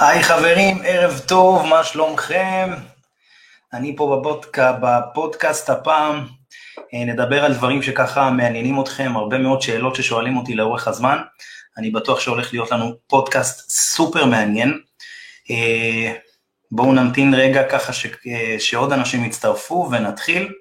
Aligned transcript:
היי 0.00 0.22
חברים, 0.22 0.78
ערב 0.84 1.18
טוב, 1.28 1.66
מה 1.66 1.84
שלומכם? 1.84 2.70
אני 3.72 3.96
פה 3.96 4.16
בבודקה, 4.16 4.78
בפודקאסט 4.82 5.70
הפעם, 5.70 6.26
אה, 6.94 7.04
נדבר 7.04 7.44
על 7.44 7.54
דברים 7.54 7.82
שככה 7.82 8.30
מעניינים 8.30 8.80
אתכם, 8.80 9.12
הרבה 9.16 9.38
מאוד 9.38 9.62
שאלות 9.62 9.94
ששואלים 9.94 10.36
אותי 10.36 10.54
לאורך 10.54 10.88
הזמן, 10.88 11.18
אני 11.76 11.90
בטוח 11.90 12.20
שהולך 12.20 12.52
להיות 12.52 12.70
לנו 12.70 12.94
פודקאסט 13.06 13.70
סופר 13.70 14.26
מעניין. 14.26 14.80
אה, 15.50 16.14
בואו 16.70 16.92
נמתין 16.92 17.34
רגע 17.34 17.68
ככה 17.68 17.92
ש, 17.92 18.06
אה, 18.06 18.56
שעוד 18.58 18.92
אנשים 18.92 19.24
יצטרפו 19.24 19.88
ונתחיל. 19.90 20.52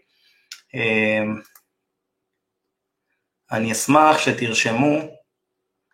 אני 3.51 3.71
אשמח 3.71 4.17
שתרשמו 4.17 4.99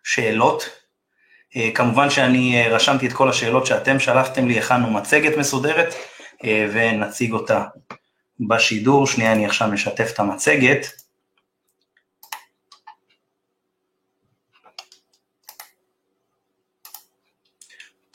שאלות. 0.04 0.85
אה, 1.56 1.70
כמובן 1.74 2.10
שאני 2.10 2.56
אה, 2.56 2.68
רשמתי 2.68 3.06
את 3.06 3.12
כל 3.12 3.28
השאלות 3.28 3.66
שאתם 3.66 4.00
שלחתם 4.00 4.48
לי, 4.48 4.58
הכנו 4.58 4.90
מצגת 4.90 5.38
מסודרת 5.38 5.94
אה, 6.44 6.66
ונציג 6.72 7.32
אותה 7.32 7.64
בשידור. 8.48 9.06
שנייה, 9.06 9.32
אני 9.32 9.46
עכשיו 9.46 9.68
משתף 9.68 10.10
את 10.14 10.20
המצגת. 10.20 10.86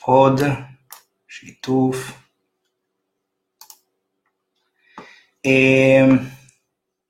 עוד 0.02 0.40
שיתוף. 1.28 1.96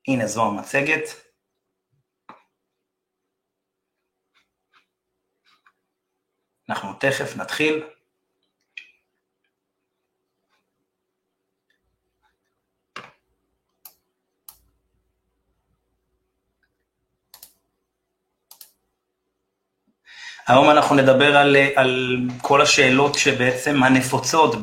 הנה 0.09 0.27
זו 0.27 0.47
המצגת. 0.47 1.22
אנחנו 6.73 6.93
תכף 6.93 7.37
נתחיל. 7.37 7.83
היום 20.47 20.70
אנחנו 20.70 20.97
נדבר 20.97 21.37
על, 21.37 21.56
על 21.77 22.19
כל 22.42 22.62
השאלות 22.62 23.14
שבעצם 23.14 23.83
הנפוצות 23.83 24.55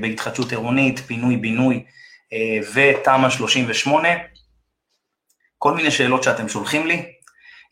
בהתחדשות 0.00 0.50
עירונית, 0.50 0.98
פינוי-בינוי 0.98 1.84
אה, 2.32 2.58
ותמ"א 2.74 3.30
38, 3.30 4.08
כל 5.58 5.74
מיני 5.74 5.90
שאלות 5.90 6.22
שאתם 6.22 6.48
שולחים 6.48 6.86
לי, 6.86 7.12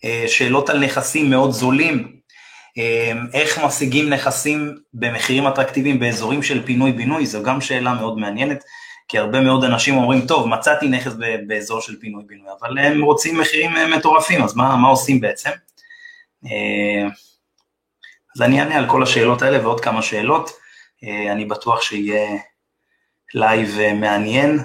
אה, 0.05 0.25
שאלות 0.29 0.71
על 0.71 0.85
נכסים 0.85 1.31
מאוד 1.31 1.51
זולים 1.51 2.16
איך 3.35 3.59
משיגים 3.65 4.11
נכסים 4.11 4.79
במחירים 4.95 5.47
אטרקטיביים 5.47 5.99
באזורים 5.99 6.43
של 6.43 6.67
פינוי-בינוי, 6.67 7.27
זו 7.27 7.43
גם 7.43 7.61
שאלה 7.61 7.95
מאוד 7.95 8.19
מעניינת, 8.19 8.65
כי 9.09 9.19
הרבה 9.19 9.41
מאוד 9.41 9.65
אנשים 9.65 9.97
אומרים, 9.97 10.27
טוב, 10.27 10.49
מצאתי 10.49 10.89
נכס 10.89 11.13
באזור 11.47 11.81
של 11.81 12.01
פינוי-בינוי, 12.01 12.49
אבל 12.61 12.79
הם 12.79 13.03
רוצים 13.03 13.41
מחירים 13.41 13.77
אה, 13.77 13.97
מטורפים, 13.97 14.43
אז 14.43 14.57
מה, 14.57 14.77
מה 14.77 14.89
עושים 14.89 15.21
בעצם? 15.21 15.51
אה, 16.45 17.09
אז 18.37 18.43
אני 18.43 18.61
אענה 18.61 18.77
על 18.77 18.89
כל 18.89 19.03
השאלות 19.03 19.43
האלה 19.43 19.63
ועוד 19.63 19.81
כמה 19.81 20.03
שאלות, 20.03 20.51
אה, 21.05 21.33
אני 21.33 21.45
בטוח 21.45 21.83
שיהיה 21.83 22.39
לייב 23.35 23.79
מעניין 23.95 24.59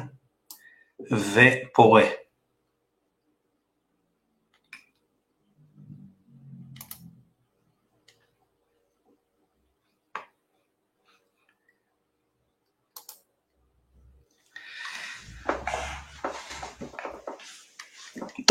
ופורה. 1.11 2.03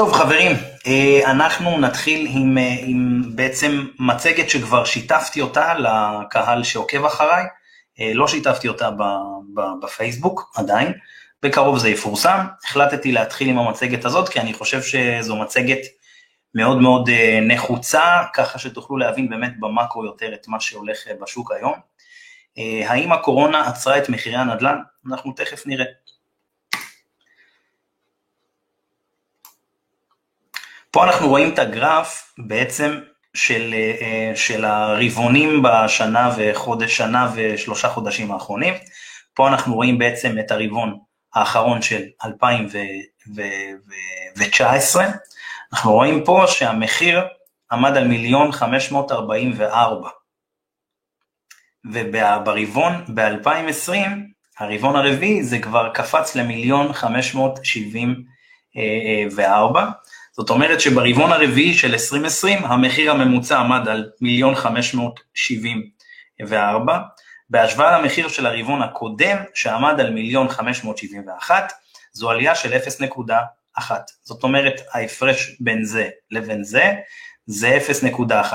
טוב 0.00 0.12
חברים, 0.12 0.56
אה, 0.86 1.30
אנחנו 1.30 1.78
נתחיל 1.78 2.26
עם, 2.30 2.58
אה, 2.58 2.76
עם 2.80 3.22
בעצם 3.34 3.86
מצגת 3.98 4.50
שכבר 4.50 4.84
שיתפתי 4.84 5.40
אותה 5.40 5.74
לקהל 5.74 6.62
שעוקב 6.62 7.04
אחריי, 7.04 7.44
אה, 8.00 8.10
לא 8.14 8.28
שיתפתי 8.28 8.68
אותה 8.68 8.90
בפייסבוק 9.82 10.52
עדיין, 10.56 10.92
בקרוב 11.42 11.78
זה 11.78 11.88
יפורסם, 11.88 12.38
החלטתי 12.64 13.12
להתחיל 13.12 13.48
עם 13.48 13.58
המצגת 13.58 14.04
הזאת 14.04 14.28
כי 14.28 14.40
אני 14.40 14.52
חושב 14.54 14.82
שזו 14.82 15.36
מצגת 15.36 15.80
מאוד 16.54 16.80
מאוד 16.80 17.10
נחוצה, 17.42 18.22
ככה 18.34 18.58
שתוכלו 18.58 18.96
להבין 18.96 19.28
באמת 19.28 19.60
במאקרו 19.60 20.04
יותר 20.04 20.34
את 20.34 20.48
מה 20.48 20.60
שהולך 20.60 20.98
בשוק 21.20 21.52
היום. 21.52 21.74
האם 22.86 23.12
הקורונה 23.12 23.68
עצרה 23.68 23.98
את 23.98 24.08
מחירי 24.08 24.36
הנדל"ן? 24.36 24.78
אנחנו 25.10 25.32
תכף 25.32 25.66
נראה. 25.66 25.86
פה 30.90 31.04
אנחנו 31.04 31.28
רואים 31.28 31.54
את 31.54 31.58
הגרף 31.58 32.34
בעצם 32.38 33.00
של, 33.34 33.74
אה, 33.74 34.32
של 34.34 34.64
הרבעונים 34.64 35.62
בשנה 35.62 36.34
וחודש, 36.36 36.96
שנה 36.96 37.32
ושלושה 37.34 37.88
חודשים 37.88 38.32
האחרונים. 38.32 38.74
פה 39.34 39.48
אנחנו 39.48 39.74
רואים 39.74 39.98
בעצם 39.98 40.38
את 40.38 40.50
הרבעון 40.50 40.98
האחרון 41.34 41.82
של 41.82 42.02
2019. 42.24 45.06
אנחנו 45.72 45.92
רואים 45.92 46.24
פה 46.24 46.44
שהמחיר 46.46 47.26
עמד 47.72 47.96
על 47.96 48.08
מיליון 48.08 48.52
544. 48.52 50.08
וברבעון 51.92 53.04
ב-2020, 53.14 53.92
הרבעון 54.58 54.96
הרביעי, 54.96 55.42
זה 55.42 55.58
כבר 55.58 55.90
קפץ 55.94 56.36
למיליון 56.36 56.92
574. 56.92 59.90
זאת 60.40 60.50
אומרת 60.50 60.80
שברבעון 60.80 61.32
הרביעי 61.32 61.74
של 61.74 61.92
2020 61.92 62.64
המחיר 62.64 63.10
הממוצע 63.10 63.58
עמד 63.58 63.88
על 63.88 64.10
מיליון 64.20 64.54
574, 64.54 66.98
בהשוואה 67.50 67.98
למחיר 67.98 68.28
של 68.28 68.46
הרבעון 68.46 68.82
הקודם 68.82 69.36
שעמד 69.54 70.00
על 70.00 70.10
מיליון 70.10 70.48
571, 70.48 71.72
זו 72.12 72.30
עלייה 72.30 72.54
של 72.54 72.72
0.1. 73.78 73.82
זאת 74.22 74.42
אומרת 74.42 74.80
ההפרש 74.92 75.56
בין 75.60 75.84
זה 75.84 76.08
לבין 76.30 76.64
זה 76.64 76.92
זה 77.46 77.78
0.1. 78.02 78.54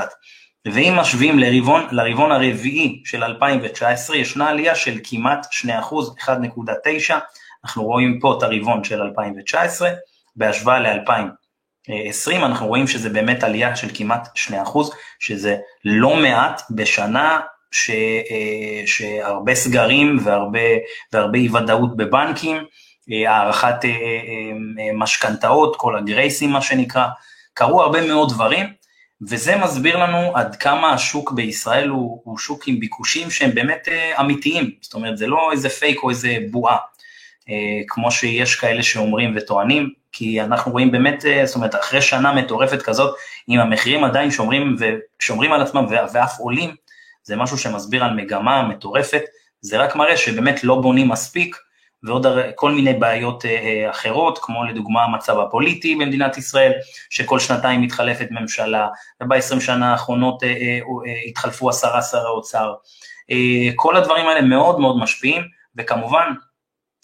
ואם 0.66 0.94
משווים 0.98 1.40
לרבעון, 1.40 1.88
לרבעון 1.92 2.32
הרביעי 2.32 3.02
של 3.06 3.24
2019, 3.24 4.18
ישנה 4.18 4.50
עלייה 4.50 4.76
של 4.76 5.00
כמעט 5.04 5.46
2%, 5.46 5.48
1.9, 6.26 6.30
אנחנו 7.66 7.84
רואים 7.84 8.20
פה 8.20 8.36
את 8.38 8.44
הרבעון 8.44 8.84
של 8.84 9.02
2019, 9.02 9.90
בהשוואה 10.36 10.80
ל-2020. 10.80 11.45
20, 11.90 12.44
אנחנו 12.44 12.68
רואים 12.68 12.88
שזה 12.88 13.10
באמת 13.10 13.44
עלייה 13.44 13.76
של 13.76 13.88
כמעט 13.94 14.38
2%, 14.38 14.52
שזה 15.20 15.58
לא 15.86 16.16
מעט 16.16 16.62
בשנה 16.72 17.40
ש, 17.76 17.90
אה, 18.32 18.88
שהרבה 18.88 19.56
סגרים 19.56 20.18
והרבה, 20.24 20.60
והרבה 21.14 21.38
אי 21.40 21.50
ודאות 21.50 21.98
בבנקים, 21.98 22.58
אה, 23.12 23.32
הערכת 23.32 23.86
אה, 23.86 24.92
משכנתאות, 24.94 25.76
כל 25.76 25.98
הגרייסים 25.98 26.50
מה 26.50 26.62
שנקרא, 26.62 27.08
קרו 27.54 27.82
הרבה 27.82 28.08
מאוד 28.08 28.30
דברים, 28.30 28.66
וזה 29.30 29.56
מסביר 29.56 29.98
לנו 29.98 30.38
עד 30.38 30.56
כמה 30.56 30.94
השוק 30.94 31.32
בישראל 31.32 31.90
הוא, 31.90 32.22
הוא 32.24 32.38
שוק 32.38 32.68
עם 32.68 32.80
ביקושים 32.80 33.32
שהם 33.32 33.56
באמת 33.56 33.88
אמיתיים, 34.20 34.72
זאת 34.82 34.94
אומרת 34.94 35.18
זה 35.18 35.28
לא 35.28 35.52
איזה 35.52 35.70
פייק 35.70 36.04
או 36.04 36.10
איזה 36.10 36.38
בועה, 36.52 36.78
כמו 37.88 38.12
שיש 38.12 38.56
כאלה 38.56 38.84
שאומרים 38.84 39.34
וטוענים, 39.36 39.90
כי 40.18 40.42
אנחנו 40.42 40.72
רואים 40.72 40.92
באמת, 40.92 41.26
אה, 41.26 41.46
זאת 41.46 41.56
אומרת, 41.56 41.76
אחרי 41.76 42.02
שנה 42.02 42.34
מטורפת 42.34 42.82
כזאת, 42.82 43.16
אם 43.50 43.60
המחירים 43.60 44.04
עדיין 44.04 44.32
שומרים 44.32 44.76
ושומרים 44.80 45.54
על 45.54 45.62
עצמם 45.62 45.86
ואף 46.14 46.40
עולים, 46.40 46.76
זה 47.24 47.36
משהו 47.36 47.58
שמסביר 47.58 48.04
על 48.04 48.14
מגמה 48.14 48.64
מטורפת, 48.64 49.22
זה 49.62 49.78
רק 49.78 49.96
מראה 49.96 50.18
שבאמת 50.18 50.64
לא 50.64 50.82
בונים 50.82 51.10
מספיק, 51.10 51.56
ועוד 52.04 52.26
כל 52.56 52.72
מיני 52.72 52.94
בעיות 52.94 53.46
אה, 53.46 53.50
אה, 53.50 53.90
אחרות, 53.90 54.40
כמו 54.42 54.64
לדוגמה 54.64 55.04
המצב 55.04 55.40
הפוליטי 55.40 55.96
במדינת 55.96 56.38
ישראל, 56.38 56.72
שכל 57.10 57.40
שנתיים 57.40 57.82
מתחלפת 57.82 58.28
ממשלה, 58.32 58.88
וב-20 59.24 59.60
שנה 59.60 59.92
האחרונות 59.92 60.44
התחלפו 61.30 61.70
עשרה 61.70 62.02
שרי 62.02 62.30
אוצר. 62.30 62.74
כל 63.76 63.96
הדברים 63.96 64.28
האלה 64.28 64.42
מאוד 64.42 64.80
מאוד 64.80 64.98
משפיעים, 64.98 65.42
וכמובן, 65.76 66.34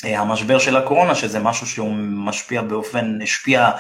המשבר 0.04 0.60
של 0.60 0.78
הקורונה, 0.78 1.16
שזה 1.16 1.40
משהו 1.40 1.68
שהוא 1.68 1.94
משפיע 2.00 2.62
באופן, 2.62 3.20
השפיע, 3.24 3.72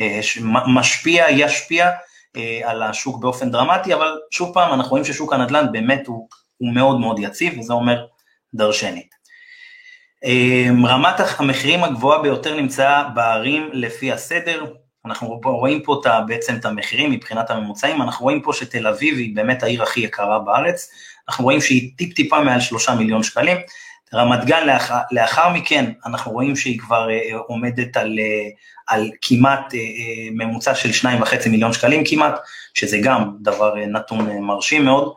אה, 0.00 0.20
משפיע, 0.66 1.30
ישפיע 1.30 1.90
אה, 2.36 2.60
על 2.64 2.82
השוק 2.82 3.20
באופן 3.20 3.50
דרמטי, 3.50 3.94
אבל 3.94 4.18
שוב 4.30 4.54
פעם, 4.54 4.72
אנחנו 4.72 4.90
רואים 4.90 5.04
ששוק 5.04 5.32
הנדל"ן 5.32 5.72
באמת 5.72 6.06
הוא, 6.06 6.28
הוא 6.56 6.74
מאוד 6.74 7.00
מאוד 7.00 7.18
יציב, 7.18 7.58
וזה 7.58 7.72
אומר 7.72 8.04
דרשני. 8.54 9.06
רמת 10.84 11.14
המחירים 11.38 11.84
הגבוהה 11.84 12.22
ביותר 12.22 12.56
נמצאה 12.56 13.08
בערים 13.08 13.70
לפי 13.72 14.12
הסדר, 14.12 14.64
אנחנו 15.04 15.40
רואים 15.44 15.82
פה 15.82 16.02
בעצם 16.26 16.56
את 16.56 16.64
המחירים 16.64 17.10
מבחינת 17.10 17.50
הממוצעים, 17.50 18.02
אנחנו 18.02 18.24
רואים 18.24 18.42
פה 18.42 18.52
שתל 18.52 18.86
אביב 18.86 19.18
היא 19.18 19.36
באמת 19.36 19.62
העיר 19.62 19.82
הכי 19.82 20.00
יקרה 20.00 20.38
בארץ, 20.38 20.90
אנחנו 21.28 21.44
רואים 21.44 21.60
שהיא 21.60 21.90
טיפ 21.96 22.14
טיפה 22.14 22.40
מעל 22.40 22.60
שלושה 22.60 22.94
מיליון 22.94 23.22
שקלים, 23.22 23.56
רמת 24.14 24.44
גן 24.44 24.66
לאחר, 24.66 24.98
לאחר 25.10 25.48
מכן 25.48 25.92
אנחנו 26.06 26.32
רואים 26.32 26.56
שהיא 26.56 26.78
כבר 26.78 27.10
אה, 27.10 27.36
עומדת 27.46 27.96
על, 27.96 28.18
אה, 28.18 28.48
על 28.86 29.10
כמעט 29.22 29.74
אה, 29.74 29.80
ממוצע 30.32 30.74
של 30.74 30.92
שניים 30.92 31.22
וחצי 31.22 31.48
מיליון 31.48 31.72
שקלים 31.72 32.02
כמעט, 32.06 32.34
שזה 32.74 32.98
גם 33.02 33.30
דבר 33.40 33.74
נתון 33.76 34.30
מרשים 34.40 34.84
מאוד, 34.84 35.14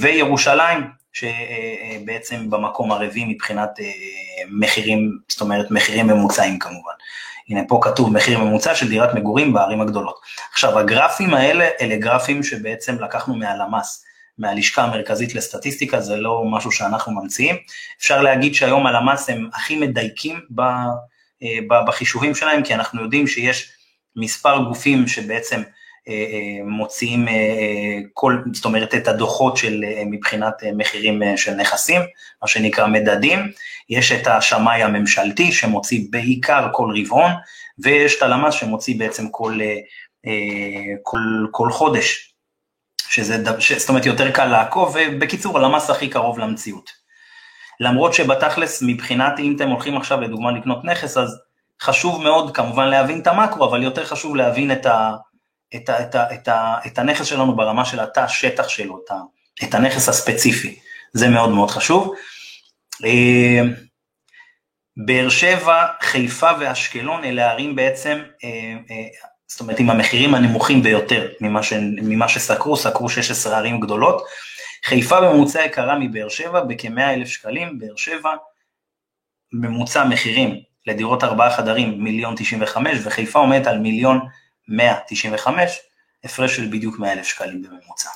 וירושלים 0.00 0.84
שבעצם 1.12 2.50
במקום 2.50 2.92
הרביעי 2.92 3.24
מבחינת 3.24 3.70
מחירים, 4.50 5.18
זאת 5.28 5.40
אומרת 5.40 5.70
מחירים 5.70 6.06
ממוצעים 6.06 6.58
כמובן. 6.58 6.92
הנה 7.48 7.60
פה 7.68 7.78
כתוב 7.82 8.12
מחיר 8.12 8.38
ממוצע 8.38 8.74
של 8.74 8.88
דירת 8.88 9.14
מגורים 9.14 9.52
בערים 9.52 9.80
הגדולות. 9.80 10.20
עכשיו 10.52 10.78
הגרפים 10.78 11.34
האלה 11.34 11.68
אלה 11.80 11.96
גרפים 11.96 12.42
שבעצם 12.42 13.02
לקחנו 13.04 13.34
מהלמ"ס. 13.34 14.04
מהלשכה 14.38 14.82
המרכזית 14.82 15.34
לסטטיסטיקה, 15.34 16.00
זה 16.00 16.16
לא 16.16 16.44
משהו 16.50 16.72
שאנחנו 16.72 17.12
ממציאים. 17.12 17.56
אפשר 17.98 18.22
להגיד 18.22 18.54
שהיום 18.54 18.86
הלמ"ס 18.86 19.30
הם 19.30 19.48
הכי 19.54 19.76
מדייקים 19.76 20.40
אה, 21.42 21.82
בחישובים 21.86 22.34
שלהם, 22.34 22.62
כי 22.62 22.74
אנחנו 22.74 23.02
יודעים 23.02 23.26
שיש 23.26 23.72
מספר 24.16 24.58
גופים 24.68 25.08
שבעצם 25.08 25.62
אה, 26.08 26.12
אה, 26.12 26.64
מוציאים 26.64 27.26
כל, 28.12 28.42
זאת 28.52 28.64
אומרת 28.64 28.94
את 28.94 29.08
הדוחות 29.08 29.56
של 29.56 29.84
מבחינת 30.06 30.54
מחירים 30.76 31.22
של 31.36 31.54
נכסים, 31.54 32.00
מה 32.42 32.48
שנקרא 32.48 32.86
מדדים, 32.86 33.38
יש 33.90 34.12
את 34.12 34.26
השמאי 34.26 34.82
הממשלתי 34.82 35.52
שמוציא 35.52 36.00
בעיקר 36.10 36.68
כל 36.72 36.94
רבעון, 37.00 37.32
ויש 37.78 38.16
את 38.16 38.22
הלמ"ס 38.22 38.54
שמוציא 38.54 38.98
בעצם 38.98 39.28
כל, 39.30 39.58
כל, 41.02 41.46
כל 41.50 41.70
חודש 41.70 42.31
שזה, 43.12 43.36
ש, 43.58 43.72
זאת 43.72 43.88
אומרת 43.88 44.06
יותר 44.06 44.30
קל 44.30 44.44
לעקוב, 44.44 44.96
ובקיצור 44.96 45.58
הלמ"ס 45.58 45.90
הכי 45.90 46.08
קרוב 46.08 46.38
למציאות. 46.38 46.90
למרות 47.80 48.14
שבתכלס 48.14 48.82
מבחינת 48.86 49.38
אם 49.38 49.56
אתם 49.56 49.68
הולכים 49.68 49.96
עכשיו 49.96 50.20
לדוגמה 50.20 50.52
לקנות 50.52 50.84
נכס, 50.84 51.16
אז 51.16 51.38
חשוב 51.82 52.22
מאוד 52.22 52.56
כמובן 52.56 52.88
להבין 52.88 53.20
את 53.20 53.26
המקרו, 53.26 53.64
אבל 53.64 53.82
יותר 53.82 54.04
חשוב 54.04 54.36
להבין 54.36 54.72
את, 54.72 54.86
ה, 54.86 55.12
את, 55.74 55.88
ה, 55.88 56.02
את, 56.02 56.14
ה, 56.14 56.34
את, 56.34 56.48
ה, 56.48 56.78
את 56.86 56.98
הנכס 56.98 57.26
שלנו 57.26 57.56
ברמה 57.56 57.84
של 57.84 58.00
התא 58.00 58.20
השטח 58.20 58.68
שלו, 58.68 59.00
את, 59.04 59.10
ה, 59.10 59.14
את 59.64 59.74
הנכס 59.74 60.08
הספציפי, 60.08 60.78
זה 61.12 61.28
מאוד 61.28 61.50
מאוד 61.50 61.70
חשוב. 61.70 62.14
אה, 63.04 63.62
באר 64.96 65.28
שבע, 65.28 65.86
חיפה 66.00 66.50
ואשקלון 66.60 67.24
אלה 67.24 67.50
ערים 67.50 67.76
בעצם 67.76 68.22
אה, 68.44 68.48
אה, 68.90 69.06
זאת 69.52 69.60
אומרת 69.60 69.78
עם 69.78 69.90
המחירים 69.90 70.34
הנמוכים 70.34 70.82
ביותר 70.82 71.28
ממה, 71.40 71.62
ש, 71.62 71.72
ממה 72.02 72.28
שסקרו, 72.28 72.76
סקרו 72.76 73.08
16 73.08 73.58
ערים 73.58 73.80
גדולות. 73.80 74.22
חיפה 74.84 75.20
בממוצע 75.20 75.64
יקרה 75.64 75.98
מבאר 75.98 76.28
שבע 76.28 76.60
בכ-100 76.60 77.00
אלף 77.00 77.28
שקלים, 77.28 77.78
באר 77.78 77.96
שבע 77.96 78.30
ממוצע 79.52 80.04
מחירים 80.04 80.60
לדירות 80.86 81.24
ארבעה 81.24 81.50
חדרים 81.50 82.04
מיליון 82.04 82.34
95 82.38 82.98
וחיפה 83.04 83.38
עומדת 83.38 83.66
על 83.66 83.78
מיליון 83.78 84.20
195, 84.68 85.80
הפרש 86.24 86.56
של 86.56 86.66
בדיוק 86.66 86.98
100 86.98 87.12
אלף 87.12 87.26
שקלים 87.26 87.62
בממוצע. 87.62 88.10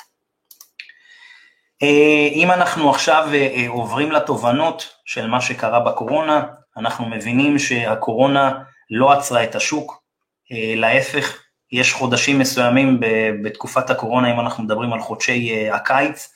אה, 1.82 2.28
אם 2.32 2.50
אנחנו 2.50 2.90
עכשיו 2.90 3.28
אה, 3.32 3.34
אה, 3.34 3.68
עוברים 3.68 4.12
לתובנות 4.12 4.94
של 5.04 5.26
מה 5.26 5.40
שקרה 5.40 5.80
בקורונה, 5.80 6.42
אנחנו 6.76 7.08
מבינים 7.08 7.58
שהקורונה 7.58 8.62
לא 8.90 9.12
עצרה 9.12 9.44
את 9.44 9.54
השוק, 9.54 10.05
להפך, 10.50 11.38
יש 11.72 11.92
חודשים 11.92 12.38
מסוימים 12.38 13.00
בתקופת 13.42 13.90
הקורונה, 13.90 14.34
אם 14.34 14.40
אנחנו 14.40 14.64
מדברים 14.64 14.92
על 14.92 15.00
חודשי 15.00 15.50
אה, 15.54 15.74
הקיץ, 15.74 16.28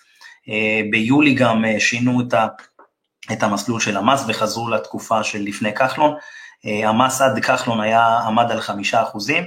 אה, 0.48 0.80
ביולי 0.90 1.34
גם 1.34 1.64
שינו 1.78 2.20
את 3.32 3.42
המסלול 3.42 3.80
של 3.80 3.96
המס 3.96 4.24
וחזרו 4.28 4.68
לתקופה 4.68 5.24
של 5.24 5.38
לפני 5.38 5.74
כחלון. 5.74 6.14
המס 6.64 7.20
עד 7.20 7.38
כחלון 7.38 7.80
היה, 7.80 8.18
עמד 8.18 8.50
על 8.50 8.60
חמישה 8.60 9.02
אחוזים, 9.02 9.44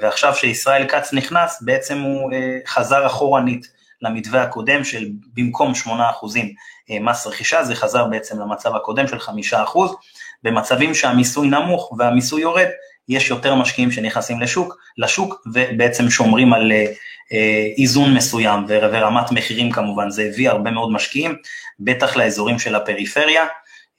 ועכשיו 0.00 0.34
שישראל 0.34 0.88
כץ 0.88 1.12
נכנס, 1.12 1.62
בעצם 1.62 2.00
הוא 2.00 2.30
חזר 2.66 3.06
אחורנית 3.06 3.66
למתווה 4.02 4.42
הקודם 4.42 4.84
של 4.84 5.08
במקום 5.34 5.74
שמונה 5.74 6.10
אחוזים 6.10 6.54
מס 7.00 7.26
רכישה, 7.26 7.64
זה 7.64 7.74
חזר 7.74 8.04
בעצם 8.04 8.40
למצב 8.40 8.76
הקודם 8.76 9.08
של 9.08 9.18
חמישה 9.18 9.62
אחוז. 9.62 9.96
במצבים 10.42 10.94
שהמיסוי 10.94 11.48
נמוך 11.48 11.92
והמיסוי 11.98 12.42
יורד, 12.42 12.68
יש 13.08 13.30
יותר 13.30 13.54
משקיעים 13.54 13.90
שנכנסים 13.92 14.40
לשוק, 14.40 14.76
לשוק 14.98 15.42
ובעצם 15.52 16.10
שומרים 16.10 16.52
על 16.52 16.72
אה, 16.72 16.86
אה, 17.32 17.66
איזון 17.78 18.14
מסוים 18.14 18.64
ורמת 18.68 19.32
מחירים 19.32 19.72
כמובן, 19.72 20.10
זה 20.10 20.22
הביא 20.22 20.50
הרבה 20.50 20.70
מאוד 20.70 20.92
משקיעים, 20.92 21.36
בטח 21.80 22.16
לאזורים 22.16 22.58
של 22.58 22.74
הפריפריה. 22.74 23.46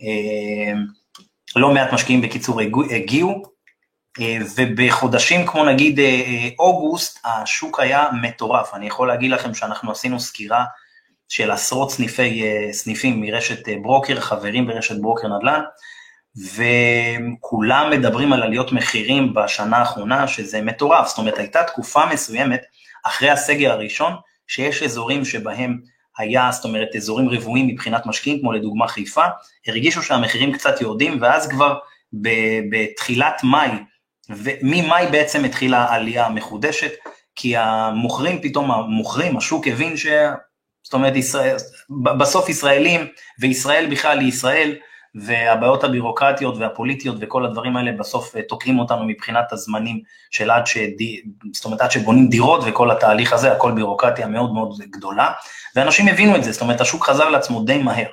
אה, 0.02 0.74
לא 1.56 1.72
מעט 1.72 1.94
משקיעים 1.94 2.22
בקיצור 2.22 2.62
הגיעו, 2.96 3.58
ובחודשים 4.56 5.48
כמו 5.48 5.66
נגיד 5.66 6.00
אוגוסט, 6.60 7.20
השוק 7.26 7.80
היה 7.80 8.06
מטורף. 8.22 8.74
אני 8.74 8.88
יכול 8.88 9.08
להגיד 9.08 9.32
לכם 9.32 9.54
שאנחנו 9.54 9.92
עשינו 9.92 10.20
סקירה 10.20 10.66
של 11.30 11.52
עשרות 11.52 11.92
סניפי, 11.92 12.44
סניפים 12.72 13.22
מרשת 13.22 13.70
ברוקר, 13.82 14.20
חברים 14.20 14.68
ברשת 14.68 14.96
ברוקר 15.02 15.28
נדל"ן, 15.28 15.62
וכולם 16.38 17.90
מדברים 17.92 18.34
על 18.34 18.44
עליות 18.44 18.72
מחירים 18.72 19.34
בשנה 19.34 19.78
האחרונה, 19.78 20.28
שזה 20.28 20.62
מטורף, 20.62 21.08
זאת 21.08 21.18
אומרת 21.18 21.38
הייתה 21.38 21.64
תקופה 21.64 22.06
מסוימת 22.06 22.62
אחרי 23.04 23.30
הסגר 23.30 23.72
הראשון, 23.72 24.14
שיש 24.48 24.84
אזורים 24.84 25.26
שבהם 25.26 25.80
היה, 26.18 26.50
זאת 26.52 26.66
אומרת, 26.66 26.96
אזורים 26.96 27.30
רבועים 27.30 27.68
מבחינת 27.68 28.06
משקיעים, 28.06 28.40
כמו 28.40 28.52
לדוגמה 28.52 28.88
חיפה, 28.88 29.26
הרגישו 29.68 30.04
שהמחירים 30.04 30.54
קצת 30.54 30.82
יורדים, 30.82 31.18
ואז 31.22 31.48
כבר 31.48 31.78
בתחילת 32.72 33.42
מאי, 33.44 33.70
וממאי 34.30 35.08
בעצם 35.12 35.46
התחילה 35.46 35.78
העלייה 35.78 36.26
המחודשת, 36.26 36.92
כי 37.36 37.58
המוכרים 37.58 38.42
פתאום, 38.42 38.72
המוכרים, 38.72 39.38
השוק 39.38 39.68
הבין 39.68 39.98
ש... 39.98 40.08
זאת 40.84 40.94
אומרת, 40.94 41.16
ישראל, 41.16 41.56
בסוף 41.90 42.50
ישראלים, 42.50 43.08
וישראל 43.40 43.88
בכלל 43.92 44.20
היא 44.20 44.28
ישראל, 44.28 44.76
והבעיות 45.22 45.84
הבירוקרטיות 45.84 46.58
והפוליטיות 46.58 47.16
וכל 47.20 47.46
הדברים 47.46 47.78
האלה 47.78 47.92
בסוף 47.92 48.36
אה, 48.36 48.42
תוקעים 48.42 48.80
אותנו 48.80 49.06
מבחינת 49.06 49.54
הזמנים 49.54 50.02
של 50.32 50.52
עד, 50.52 50.68
שדי, 50.68 51.22
זאת 51.54 51.66
אומרת, 51.66 51.82
עד 51.82 51.92
שבונים 51.92 52.30
דירות 52.30 52.62
וכל 52.66 52.92
התהליך 52.92 53.34
הזה, 53.34 53.52
הכל 53.52 53.72
בירוקרטיה 53.72 54.28
מאוד 54.28 54.54
מאוד 54.54 54.78
גדולה, 54.90 55.32
ואנשים 55.76 56.08
הבינו 56.08 56.36
את 56.36 56.44
זה, 56.44 56.52
זאת 56.52 56.62
אומרת, 56.62 56.82
השוק 56.82 57.06
חזר 57.06 57.30
לעצמו 57.30 57.64
די 57.64 57.78
מהר. 57.78 58.08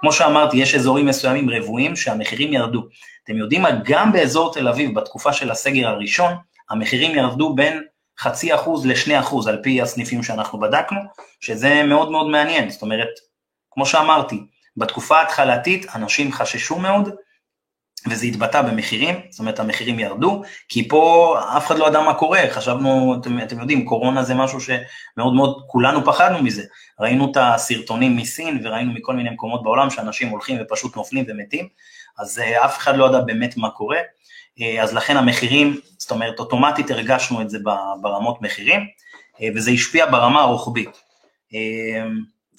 כמו 0.00 0.12
שאמרתי, 0.12 0.56
יש 0.56 0.74
אזורים 0.74 1.06
מסוימים 1.06 1.50
רבועים 1.50 1.96
שהמחירים 1.96 2.52
ירדו. 2.52 2.82
אתם 3.24 3.36
יודעים 3.36 3.62
מה, 3.62 3.70
גם 3.84 4.12
באזור 4.12 4.52
תל 4.52 4.68
אביב, 4.68 5.00
בתקופה 5.00 5.32
של 5.32 5.50
הסגר 5.50 5.88
הראשון, 5.88 6.32
המחירים 6.70 7.14
ירדו 7.14 7.54
בין 7.54 7.82
חצי 8.18 8.54
אחוז 8.54 8.86
לשני 8.86 9.20
אחוז, 9.20 9.46
על 9.46 9.58
פי 9.62 9.82
הסניפים 9.82 10.22
שאנחנו 10.22 10.60
בדקנו, 10.60 11.00
שזה 11.40 11.82
מאוד 11.82 12.10
מאוד 12.10 12.26
מעניין, 12.28 12.70
זאת 12.70 12.82
אומרת, 12.82 13.08
כמו 13.70 13.86
שאמרתי, 13.86 14.40
בתקופה 14.78 15.18
ההתחלתית 15.18 15.86
אנשים 15.94 16.32
חששו 16.32 16.78
מאוד, 16.78 17.08
וזה 18.06 18.26
התבטא 18.26 18.62
במחירים, 18.62 19.20
זאת 19.30 19.40
אומרת 19.40 19.60
המחירים 19.60 19.98
ירדו, 19.98 20.42
כי 20.68 20.88
פה 20.88 21.36
אף 21.56 21.66
אחד 21.66 21.78
לא 21.78 21.86
ידע 21.86 22.00
מה 22.00 22.14
קורה, 22.14 22.40
חשבנו, 22.50 23.16
אתם, 23.20 23.42
אתם 23.42 23.60
יודעים, 23.60 23.84
קורונה 23.84 24.22
זה 24.22 24.34
משהו 24.34 24.58
שמאוד 24.60 25.34
מאוד, 25.34 25.62
כולנו 25.66 26.04
פחדנו 26.04 26.42
מזה. 26.42 26.62
ראינו 27.00 27.30
את 27.30 27.36
הסרטונים 27.40 28.16
מסין 28.16 28.60
וראינו 28.64 28.92
מכל 28.92 29.14
מיני 29.14 29.30
מקומות 29.30 29.62
בעולם 29.62 29.90
שאנשים 29.90 30.28
הולכים 30.28 30.58
ופשוט 30.60 30.96
נופלים 30.96 31.24
ומתים, 31.28 31.68
אז 32.18 32.38
אה, 32.38 32.64
אף 32.64 32.78
אחד 32.78 32.96
לא 32.96 33.06
ידע 33.06 33.20
באמת 33.20 33.56
מה 33.56 33.70
קורה, 33.70 33.98
אה, 34.60 34.82
אז 34.82 34.94
לכן 34.94 35.16
המחירים, 35.16 35.80
זאת 35.98 36.10
אומרת 36.10 36.38
אוטומטית 36.38 36.90
הרגשנו 36.90 37.40
את 37.40 37.50
זה 37.50 37.58
ברמות 38.00 38.42
מחירים, 38.42 38.80
אה, 39.40 39.48
וזה 39.54 39.70
השפיע 39.70 40.06
ברמה 40.06 40.40
הרוחבית. 40.40 41.08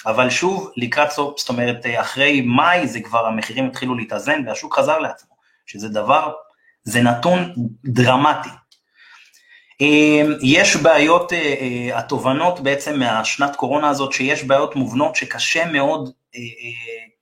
אבל 0.05 0.29
שוב, 0.29 0.71
לקראת 0.77 1.11
סוף, 1.11 1.39
זאת 1.39 1.49
אומרת, 1.49 1.85
אחרי 1.95 2.41
מאי 2.41 2.87
זה 2.87 2.99
כבר 3.01 3.25
המחירים 3.25 3.67
התחילו 3.67 3.95
להתאזן 3.95 4.47
והשוק 4.47 4.75
חזר 4.75 4.99
לעצמו, 4.99 5.35
שזה 5.65 5.89
דבר, 5.89 6.33
זה 6.83 7.01
נתון 7.01 7.53
דרמטי. 7.85 8.49
אמ, 9.81 10.33
יש 10.41 10.75
בעיות, 10.75 11.33
אה, 11.33 11.37
אה, 11.37 11.97
התובנות 11.97 12.59
בעצם 12.59 12.99
מהשנת 12.99 13.55
קורונה 13.55 13.89
הזאת, 13.89 14.13
שיש 14.13 14.43
בעיות 14.43 14.75
מובנות 14.75 15.15
שקשה 15.15 15.65
מאוד, 15.65 16.09
אה, 16.35 16.41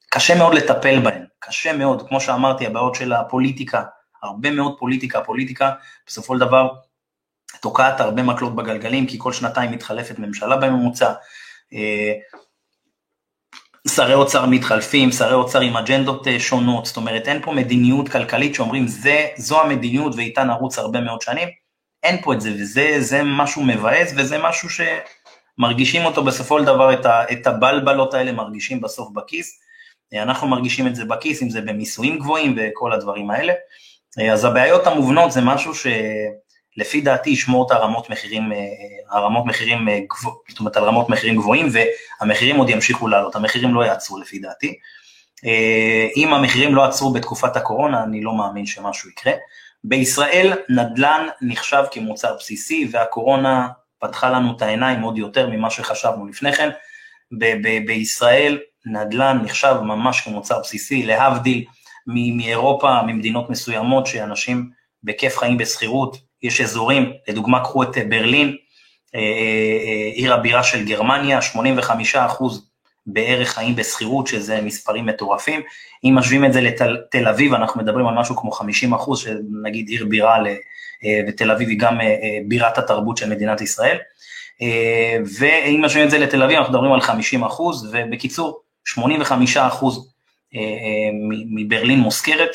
קשה 0.09 0.35
מאוד 0.35 0.53
לטפל 0.53 0.99
בהן, 0.99 1.25
קשה 1.39 1.73
מאוד, 1.73 2.07
כמו 2.09 2.21
שאמרתי, 2.21 2.65
הבעיות 2.65 2.95
של 2.95 3.13
הפוליטיקה, 3.13 3.83
הרבה 4.23 4.51
מאוד 4.51 4.75
פוליטיקה, 4.79 5.21
פוליטיקה 5.21 5.71
בסופו 6.07 6.33
של 6.33 6.39
דבר 6.39 6.67
תוקעת 7.61 7.99
הרבה 7.99 8.23
מקלות 8.23 8.55
בגלגלים, 8.55 9.07
כי 9.07 9.17
כל 9.19 9.33
שנתיים 9.33 9.71
מתחלפת 9.71 10.19
ממשלה 10.19 10.57
בממוצע, 10.57 11.13
שרי 13.95 14.13
אוצר 14.13 14.45
מתחלפים, 14.45 15.11
שרי 15.11 15.33
אוצר 15.33 15.59
עם 15.59 15.77
אג'נדות 15.77 16.27
שונות, 16.39 16.85
זאת 16.85 16.97
אומרת 16.97 17.27
אין 17.27 17.41
פה 17.41 17.51
מדיניות 17.51 18.09
כלכלית 18.09 18.55
שאומרים 18.55 18.87
זה, 18.87 19.27
זו 19.37 19.61
המדיניות 19.61 20.15
ואיתה 20.15 20.43
נרוץ 20.43 20.79
הרבה 20.79 21.01
מאוד 21.01 21.21
שנים, 21.21 21.49
אין 22.03 22.21
פה 22.21 22.33
את 22.33 22.41
זה, 22.41 22.51
וזה 22.59 23.21
משהו 23.23 23.63
מבאס 23.63 24.13
וזה 24.17 24.37
משהו 24.37 24.69
שמרגישים 24.69 26.05
אותו 26.05 26.23
בסופו 26.23 26.59
של 26.59 26.65
דבר, 26.65 26.93
את, 26.93 27.05
ה, 27.05 27.23
את 27.31 27.47
הבלבלות 27.47 28.13
האלה 28.13 28.31
מרגישים 28.31 28.81
בסוף 28.81 29.09
בכיס, 29.13 29.59
אנחנו 30.13 30.47
מרגישים 30.47 30.87
את 30.87 30.95
זה 30.95 31.05
בכיס, 31.05 31.43
אם 31.43 31.49
זה 31.49 31.61
במיסויים 31.61 32.19
גבוהים 32.19 32.55
וכל 32.57 32.93
הדברים 32.93 33.31
האלה, 33.31 33.53
אז 34.31 34.45
הבעיות 34.45 34.87
המובנות 34.87 35.31
זה 35.31 35.41
משהו 35.41 35.75
שלפי 36.77 37.01
דעתי 37.01 37.29
ישמור 37.29 37.65
את 37.65 37.71
הרמות 37.71 38.09
מחירים, 38.09 38.51
הרמות 39.09 39.45
מחירים, 39.45 39.87
זאת 40.49 40.59
אומרת 40.59 40.77
על 40.77 40.83
רמות 40.83 41.09
מחירים 41.09 41.35
גבוהים 41.35 41.67
והמחירים 41.71 42.55
עוד 42.55 42.69
ימשיכו 42.69 43.07
לעלות, 43.07 43.35
המחירים 43.35 43.73
לא 43.73 43.85
יעצרו 43.85 44.19
לפי 44.19 44.39
דעתי. 44.39 44.79
אם 46.17 46.33
המחירים 46.33 46.75
לא 46.75 46.85
עצרו 46.85 47.13
בתקופת 47.13 47.55
הקורונה, 47.55 48.03
אני 48.03 48.21
לא 48.21 48.33
מאמין 48.33 48.65
שמשהו 48.65 49.09
יקרה. 49.09 49.33
בישראל 49.83 50.53
נדל"ן 50.69 51.27
נחשב 51.41 51.83
כמוצר 51.91 52.35
בסיסי 52.39 52.87
והקורונה 52.91 53.67
פתחה 53.99 54.29
לנו 54.29 54.55
את 54.57 54.61
העיניים 54.61 55.01
עוד 55.01 55.17
יותר 55.17 55.49
ממה 55.49 55.69
שחשבנו 55.69 56.27
לפני 56.27 56.53
כן. 56.53 56.69
ב- 57.39 57.67
ב- 57.67 57.85
בישראל 57.85 58.59
נדל"ן 58.85 59.39
נחשב 59.43 59.75
ממש 59.81 60.21
כמוצר 60.21 60.59
בסיסי, 60.59 61.03
להבדיל 61.03 61.65
מאירופה, 62.07 63.01
ממדינות 63.01 63.49
מסוימות 63.49 64.07
שאנשים 64.07 64.69
בכיף 65.03 65.37
חיים 65.37 65.57
בשכירות, 65.57 66.26
יש 66.43 66.61
אזורים, 66.61 67.11
לדוגמה 67.27 67.59
קחו 67.59 67.83
את 67.83 67.97
ברלין, 68.09 68.55
אה, 69.15 69.19
אה, 69.19 70.11
עיר 70.13 70.33
הבירה 70.33 70.63
של 70.63 70.85
גרמניה, 70.85 71.41
85 71.41 72.15
אחוז 72.15 72.67
בערך 73.05 73.49
חיים 73.49 73.75
בשכירות, 73.75 74.27
שזה 74.27 74.61
מספרים 74.61 75.05
מטורפים. 75.05 75.61
אם 76.03 76.15
משווים 76.15 76.45
את 76.45 76.53
זה 76.53 76.61
לתל 76.61 77.27
אביב, 77.27 77.53
אנחנו 77.53 77.81
מדברים 77.81 78.07
על 78.07 78.15
משהו 78.15 78.35
כמו 78.35 78.51
50 78.51 78.93
אחוז, 78.93 79.19
שנגיד 79.19 79.89
עיר 79.89 80.05
בירה, 80.05 80.37
אה, 81.05 81.21
ותל 81.27 81.51
אביב 81.51 81.69
היא 81.69 81.79
גם 81.79 81.97
בירת 82.47 82.77
התרבות 82.77 83.17
של 83.17 83.29
מדינת 83.29 83.61
ישראל. 83.61 83.97
ואם 85.39 85.81
משווים 85.85 86.05
את 86.05 86.11
זה 86.11 86.17
לתל 86.17 86.43
אביב, 86.43 86.57
אנחנו 86.57 86.73
מדברים 86.73 86.93
על 86.93 87.01
50 87.01 87.43
אחוז, 87.43 87.89
ובקיצור, 87.93 88.61
85 88.87 89.57
אחוז 89.57 90.13
אה, 90.55 90.59
אה, 90.59 91.09
מברלין 91.55 91.99
מושכרת, 91.99 92.49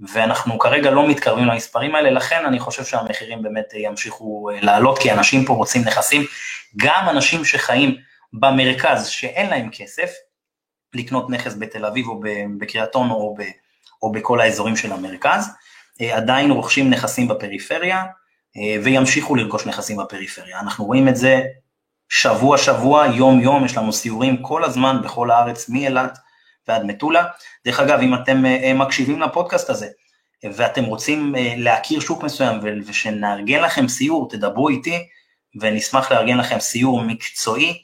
ואנחנו 0.00 0.58
כרגע 0.58 0.90
לא 0.90 1.08
מתקרבים 1.08 1.44
למספרים 1.44 1.94
האלה, 1.94 2.10
לכן 2.10 2.44
אני 2.46 2.58
חושב 2.58 2.84
שהמחירים 2.84 3.42
באמת 3.42 3.64
ימשיכו 3.74 4.50
אה, 4.50 4.60
לעלות, 4.60 4.98
כי 4.98 5.12
אנשים 5.12 5.44
פה 5.44 5.52
רוצים 5.52 5.82
נכסים, 5.82 6.22
גם 6.76 7.08
אנשים 7.08 7.44
שחיים 7.44 7.96
במרכז 8.32 9.06
שאין 9.06 9.50
להם 9.50 9.70
כסף, 9.72 10.10
לקנות 10.94 11.30
נכס 11.30 11.54
בתל 11.58 11.86
אביב 11.86 12.08
או 12.08 12.20
בקריית 12.58 12.94
אונו 12.94 13.14
או, 13.14 13.36
או 14.02 14.12
בכל 14.12 14.40
האזורים 14.40 14.76
של 14.76 14.92
המרכז, 14.92 15.50
עדיין 16.12 16.50
רוכשים 16.50 16.90
נכסים 16.90 17.28
בפריפריה 17.28 18.04
וימשיכו 18.82 19.34
לרכוש 19.34 19.66
נכסים 19.66 19.96
בפריפריה. 19.96 20.60
אנחנו 20.60 20.84
רואים 20.84 21.08
את 21.08 21.16
זה 21.16 21.42
שבוע 22.08 22.58
שבוע, 22.58 23.06
יום 23.06 23.40
יום, 23.40 23.64
יש 23.64 23.76
לנו 23.76 23.92
סיורים 23.92 24.42
כל 24.42 24.64
הזמן 24.64 25.02
בכל 25.02 25.30
הארץ, 25.30 25.68
מאילת 25.68 26.18
ועד 26.68 26.84
מטולה. 26.84 27.24
דרך 27.64 27.80
אגב, 27.80 28.00
אם 28.00 28.14
אתם 28.14 28.46
אה, 28.46 28.74
מקשיבים 28.74 29.20
לפודקאסט 29.20 29.70
הזה, 29.70 29.86
ואתם 30.44 30.84
רוצים 30.84 31.36
אה, 31.36 31.54
להכיר 31.56 32.00
שוק 32.00 32.22
מסוים 32.22 32.60
ושנארגן 32.86 33.60
לכם 33.60 33.88
סיור, 33.88 34.28
תדברו 34.30 34.68
איתי, 34.68 34.98
ונשמח 35.60 36.12
לארגן 36.12 36.38
לכם 36.38 36.60
סיור 36.60 37.02
מקצועי 37.02 37.82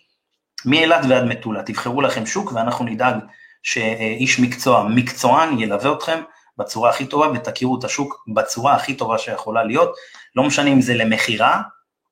מאילת 0.64 1.05
ועד 1.09 1.25
מטולה. 1.25 1.62
תבחרו 1.62 2.00
לכם 2.00 2.26
שוק 2.26 2.53
ואנחנו 2.53 2.85
נדאג 2.85 3.14
שאיש 3.62 4.41
מקצוע, 4.41 4.88
מקצוען, 4.88 5.59
ילווה 5.59 5.93
אתכם 5.93 6.21
בצורה 6.59 6.91
הכי 6.91 7.07
טובה 7.07 7.29
ותכירו 7.35 7.79
את 7.79 7.85
השוק 7.85 8.25
בצורה 8.35 8.75
הכי 8.75 8.95
טובה 8.95 9.19
שיכולה 9.19 9.64
להיות. 9.64 9.95
לא 10.37 10.43
משנה 10.43 10.71
אם 10.71 10.81
זה 10.81 10.95
למכירה, 10.95 11.62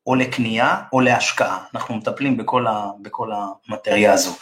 או 0.07 0.15
לקנייה 0.15 0.83
או 0.93 1.01
להשקעה, 1.01 1.65
אנחנו 1.75 1.97
מטפלים 1.97 2.37
בכל, 2.37 2.67
ה, 2.67 2.87
בכל 3.03 3.31
המטריה 3.33 4.13
הזו. 4.13 4.37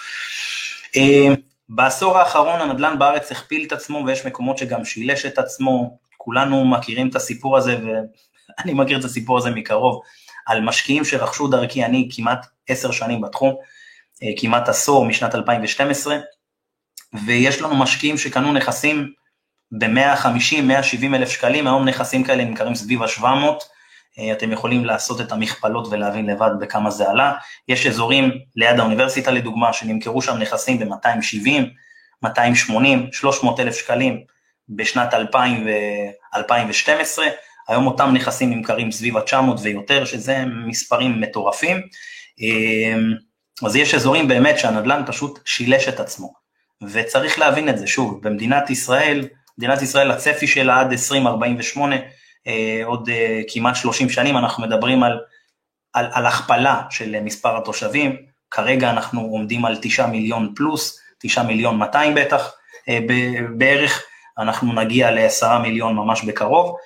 בעשור 1.73 2.19
האחרון 2.19 2.61
הנדל"ן 2.61 2.99
בארץ 2.99 3.33
הכפיל 3.33 3.67
את 3.67 3.73
עצמו 3.73 4.03
ויש 4.07 4.27
מקומות 4.27 4.59
שגם 4.59 4.85
שילש 4.85 5.27
את 5.27 5.39
עצמו, 5.39 5.99
כולנו 6.17 6.65
מכירים 6.65 7.09
את 7.09 7.17
הסיפור 7.17 7.57
הזה 7.57 7.77
ואני 7.77 8.73
מכיר 8.75 8.99
את 8.99 9.05
הסיפור 9.05 9.39
הזה 9.39 9.50
מקרוב, 9.50 10.00
על 10.47 10.61
משקיעים 10.61 11.05
שרכשו 11.05 11.49
דרכי, 11.49 11.85
אני 11.85 12.09
כמעט 12.12 12.47
עשר 12.69 12.91
שנים 12.91 13.21
בתחום, 13.21 13.55
אה, 14.23 14.29
כמעט 14.37 14.69
עשור 14.69 15.05
משנת 15.05 15.35
2012, 15.35 16.19
ויש 17.27 17.62
לנו 17.62 17.77
משקיעים 17.77 18.19
שקנו 18.19 18.53
נכסים 18.53 19.12
ב-150-170 19.73 21.15
אלף 21.15 21.29
שקלים, 21.29 21.67
היום 21.67 21.85
נכסים 21.85 22.25
כאלה 22.25 22.45
נמכרים 22.45 22.75
סביב 22.75 23.03
ה-700, 23.03 23.25
אה, 23.25 23.55
אתם 24.33 24.53
יכולים 24.53 24.85
לעשות 24.85 25.21
את 25.21 25.33
המכפלות 25.33 25.87
ולהבין 25.91 26.27
לבד 26.27 26.50
בכמה 26.61 26.91
זה 26.91 27.11
עלה. 27.11 27.33
יש 27.69 27.87
אזורים 27.87 28.31
ליד 28.57 28.81
האוניברסיטה 28.81 29.31
לדוגמה, 29.31 29.73
שנמכרו 29.73 30.23
שם 30.23 30.37
נכסים 30.37 30.79
ב-270, 30.79 31.50
280, 32.23 33.09
300 33.12 33.61
אלף 33.61 33.77
שקלים 33.77 34.21
בשנת 34.69 35.15
2000 35.15 35.67
ו-2012, 35.67 37.19
היום 37.69 37.87
אותם 37.87 38.11
נכסים 38.12 38.50
נמכרים 38.50 38.93
סביב 38.93 39.17
ה-900 39.17 39.61
ויותר, 39.62 40.05
שזה 40.05 40.45
מספרים 40.67 41.21
מטורפים. 41.21 41.81
אה, 42.43 42.99
אז 43.67 43.77
יש 43.77 43.95
אזורים 43.95 44.29
באמת 44.29 44.59
שהנדל"ן 44.59 45.03
פשוט 45.07 45.39
שילש 45.45 45.89
את 45.89 46.00
עצמו, 46.00 46.33
וצריך 46.83 47.39
להבין 47.39 47.69
את 47.69 47.79
זה, 47.79 47.87
שוב, 47.87 48.21
במדינת 48.23 48.71
ישראל, 48.71 49.29
מדינת 49.59 49.83
ישראל 49.83 50.11
הצפי 50.11 50.47
שלה 50.47 50.81
עד 50.81 50.93
2048, 50.93 51.97
אה, 51.97 52.00
עוד 52.85 53.09
אה, 53.09 53.40
כמעט 53.49 53.76
30 53.76 54.09
שנים, 54.09 54.37
אנחנו 54.37 54.62
מדברים 54.62 55.02
על, 55.02 55.20
על, 55.92 56.06
על 56.12 56.26
הכפלה 56.26 56.82
של 56.90 57.20
מספר 57.20 57.56
התושבים, 57.56 58.16
כרגע 58.50 58.90
אנחנו 58.90 59.20
עומדים 59.20 59.64
על 59.64 59.76
9 59.82 60.06
מיליון 60.06 60.52
פלוס, 60.56 61.00
9 61.18 61.42
מיליון 61.42 61.76
200 61.76 62.14
בטח 62.14 62.52
אה, 62.88 62.99
בערך, 63.56 64.02
אנחנו 64.38 64.73
נגיע 64.73 65.11
ל-10 65.11 65.59
מיליון 65.62 65.97
ממש 65.97 66.25
בקרוב. 66.25 66.76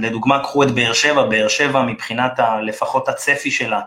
לדוגמה, 0.00 0.42
קחו 0.42 0.62
את 0.62 0.70
באר 0.70 0.92
שבע, 0.92 1.22
באר 1.22 1.48
שבע 1.48 1.82
מבחינת 1.82 2.38
ה, 2.38 2.60
לפחות 2.60 3.08
הצפי 3.08 3.50
שלה, 3.50 3.80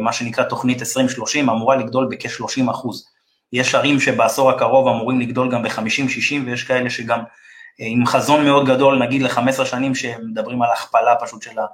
מה 0.00 0.12
שנקרא 0.12 0.44
תוכנית 0.44 0.80
2030, 0.80 1.50
אמורה 1.50 1.76
לגדול 1.76 2.08
בכ-30 2.10 2.70
אחוז. 2.70 3.08
יש 3.52 3.74
ערים 3.74 4.00
שבעשור 4.00 4.50
הקרוב 4.50 4.88
אמורים 4.88 5.20
לגדול 5.20 5.50
גם 5.50 5.62
ב-50-60 5.62 6.34
ויש 6.46 6.64
כאלה 6.64 6.90
שגם 6.90 7.20
עם 7.78 8.06
חזון 8.06 8.44
מאוד 8.44 8.66
גדול, 8.66 8.98
נגיד 8.98 9.22
ל-15 9.22 9.64
שנים, 9.64 9.94
שמדברים 9.94 10.62
על 10.62 10.70
הכפלה 10.72 11.16
פשוט 11.16 11.42
של, 11.42 11.58
ה, 11.58 11.66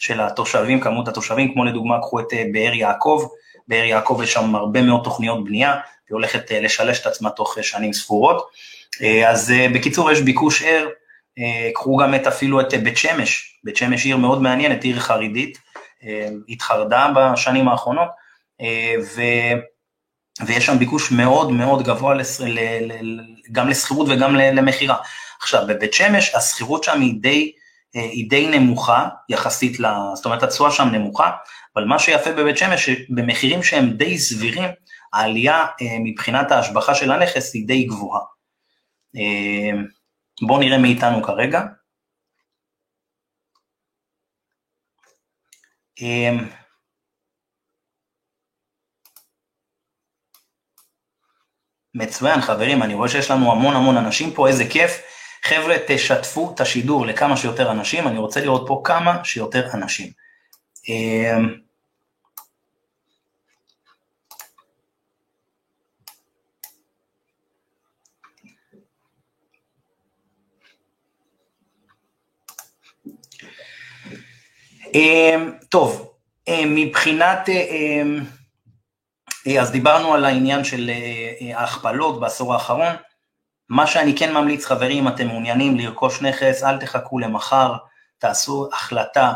של 0.00 0.20
התושבים, 0.20 0.80
כמות 0.80 1.08
התושבים, 1.08 1.52
כמו 1.52 1.64
לדוגמה, 1.64 1.98
קחו 1.98 2.20
את 2.20 2.32
אה, 2.32 2.44
באר 2.52 2.72
יעקב, 2.74 3.28
באר 3.68 3.84
יעקב 3.84 4.20
יש 4.22 4.32
שם 4.32 4.54
הרבה 4.54 4.82
מאוד 4.82 5.04
תוכניות 5.04 5.44
בנייה, 5.44 5.72
היא 5.72 6.14
הולכת 6.14 6.52
אה, 6.52 6.60
לשלש 6.60 7.00
את 7.00 7.06
עצמה 7.06 7.30
תוך 7.30 7.58
אה, 7.58 7.62
שנים 7.62 7.92
ספורות. 7.92 8.48
אז 9.28 9.52
בקיצור, 9.74 10.10
יש 10.10 10.20
ביקוש 10.20 10.62
ער, 10.62 10.88
קחו 11.74 11.96
גם 11.96 12.14
את 12.14 12.26
אפילו 12.26 12.60
את 12.60 12.74
בית 12.74 12.96
שמש, 12.96 13.58
בית 13.64 13.76
שמש 13.76 14.04
עיר 14.04 14.16
מאוד 14.16 14.42
מעניינת, 14.42 14.84
עיר 14.84 15.00
חרדית, 15.00 15.58
התחרדה 16.48 17.06
בשנים 17.16 17.68
האחרונות, 17.68 18.08
ו... 19.02 19.22
ויש 20.46 20.66
שם 20.66 20.78
ביקוש 20.78 21.12
מאוד 21.12 21.52
מאוד 21.52 21.82
גבוה 21.82 22.14
לס... 22.14 22.40
ל... 22.40 22.58
ל... 22.80 23.20
גם 23.52 23.68
לשכירות 23.68 24.06
וגם 24.10 24.36
למכירה. 24.36 24.96
עכשיו, 25.40 25.66
בבית 25.68 25.94
שמש 25.94 26.34
השכירות 26.34 26.84
שם 26.84 27.00
היא 27.00 27.14
די, 27.20 27.52
אה, 27.96 28.00
היא 28.00 28.30
די 28.30 28.48
נמוכה 28.48 29.08
יחסית, 29.28 29.80
ל... 29.80 29.86
זאת 30.14 30.24
אומרת 30.24 30.42
התשואה 30.42 30.70
שם 30.70 30.88
נמוכה, 30.92 31.30
אבל 31.76 31.84
מה 31.84 31.98
שיפה 31.98 32.32
בבית 32.32 32.58
שמש, 32.58 32.88
במחירים 33.08 33.62
שהם 33.62 33.90
די 33.90 34.18
סבירים, 34.18 34.68
העלייה 35.12 35.66
אה, 35.82 35.96
מבחינת 36.04 36.52
ההשבחה 36.52 36.94
של 36.94 37.12
הנכס 37.12 37.54
היא 37.54 37.66
די 37.66 37.84
גבוהה. 37.84 38.20
אה, 39.16 39.80
בואו 40.46 40.58
נראה 40.58 40.78
מאיתנו 40.78 41.22
כרגע. 41.22 41.62
מצוין 51.94 52.40
חברים, 52.40 52.82
אני 52.82 52.94
רואה 52.94 53.08
שיש 53.08 53.30
לנו 53.30 53.52
המון 53.52 53.76
המון 53.76 53.96
אנשים 53.96 54.34
פה, 54.34 54.48
איזה 54.48 54.64
כיף. 54.70 55.07
חבר'ה, 55.42 55.76
תשתפו 55.86 56.52
את 56.54 56.60
השידור 56.60 57.06
לכמה 57.06 57.36
שיותר 57.36 57.70
אנשים, 57.70 58.08
אני 58.08 58.18
רוצה 58.18 58.40
לראות 58.40 58.64
פה 58.66 58.80
כמה 58.84 59.24
שיותר 59.24 59.68
אנשים. 59.74 60.12
אמ, 60.88 61.54
אמ, 74.94 75.52
טוב, 75.68 76.14
אמ, 76.48 76.74
מבחינת, 76.74 77.48
אז 79.60 79.70
דיברנו 79.70 80.14
על 80.14 80.24
העניין 80.24 80.64
של 80.64 80.90
ההכפלות 81.54 82.20
בעשור 82.20 82.54
האחרון, 82.54 82.94
מה 83.68 83.86
שאני 83.86 84.16
כן 84.16 84.34
ממליץ 84.34 84.64
חברים, 84.64 85.08
אתם 85.08 85.26
מעוניינים 85.26 85.76
לרכוש 85.76 86.22
נכס, 86.22 86.64
אל 86.64 86.78
תחכו 86.78 87.18
למחר, 87.18 87.74
תעשו 88.18 88.68
החלטה 88.72 89.32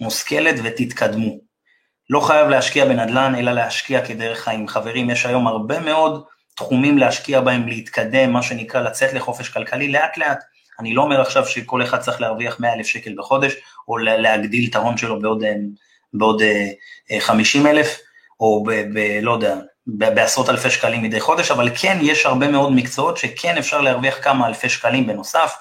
מושכלת 0.00 0.54
ותתקדמו. 0.64 1.38
לא 2.10 2.20
חייב 2.20 2.48
להשקיע 2.48 2.84
בנדל"ן, 2.84 3.34
אלא 3.34 3.52
להשקיע 3.52 4.06
כדרך 4.06 4.40
חיים. 4.40 4.68
חברים, 4.68 5.10
יש 5.10 5.26
היום 5.26 5.46
הרבה 5.46 5.80
מאוד 5.80 6.24
תחומים 6.56 6.98
להשקיע 6.98 7.40
בהם, 7.40 7.68
להתקדם, 7.68 8.32
מה 8.32 8.42
שנקרא 8.42 8.80
לצאת 8.80 9.12
לחופש 9.12 9.48
כלכלי 9.48 9.88
לאט 9.92 10.18
לאט. 10.18 10.38
אני 10.80 10.94
לא 10.94 11.02
אומר 11.02 11.20
עכשיו 11.20 11.46
שכל 11.46 11.82
אחד 11.82 12.00
צריך 12.00 12.20
להרוויח 12.20 12.60
100 12.60 12.72
אלף 12.72 12.86
שקל 12.86 13.14
בחודש, 13.16 13.52
או 13.88 13.98
להגדיל 13.98 14.70
את 14.70 14.76
ההון 14.76 14.96
שלו 14.96 15.20
בעוד, 15.20 15.44
בעוד 16.14 16.42
50 17.18 17.66
אלף, 17.66 17.98
או 18.40 18.64
ב, 18.64 18.70
ב, 18.70 19.18
לא 19.22 19.32
יודע, 19.32 19.56
בעשרות 19.86 20.48
אלפי 20.48 20.70
שקלים 20.70 21.02
מדי 21.02 21.20
חודש, 21.20 21.50
אבל 21.50 21.70
כן 21.74 21.98
יש 22.02 22.26
הרבה 22.26 22.48
מאוד 22.48 22.72
מקצועות 22.72 23.16
שכן 23.16 23.58
אפשר 23.58 23.80
להרוויח 23.80 24.24
כמה 24.24 24.46
אלפי 24.46 24.68
שקלים 24.68 25.06
בנוסף, 25.06 25.54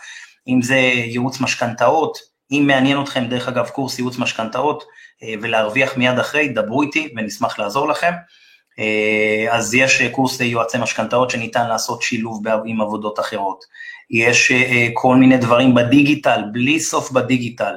אם 0.48 0.62
זה 0.62 0.76
ייעוץ 0.76 1.42
משכנתאות, 1.42 2.18
אם 2.52 2.64
מעניין 2.68 3.02
אתכם 3.02 3.26
דרך 3.26 3.48
אגב 3.48 3.70
קורס 3.70 4.00
ייעוץ 4.00 4.18
משכנתאות 4.18 4.84
אה, 5.24 5.34
ולהרוויח 5.42 5.98
מיד 5.98 6.20
אחרי, 6.20 6.48
דברו 6.48 6.82
איתי 6.82 7.14
ונשמח 7.18 7.60
לעזור 7.60 7.88
לכם. 7.88 8.12
אה, 8.80 9.56
אז 9.56 9.74
יש 9.74 10.02
קורס 10.02 10.40
יועצי 10.40 10.78
משכנתאות 10.78 11.30
שניתן 11.30 11.68
לעשות 11.68 12.02
שילוב 12.02 12.44
עם 12.66 12.82
עבודות 12.82 13.20
אחרות. 13.20 13.64
יש 14.12 14.52
אה, 14.52 14.88
כל 14.94 15.16
מיני 15.16 15.38
דברים 15.38 15.76
בדיגיטל, 15.76 16.42
בלי 16.52 16.80
סוף 16.80 17.12
בדיגיטל. 17.12 17.74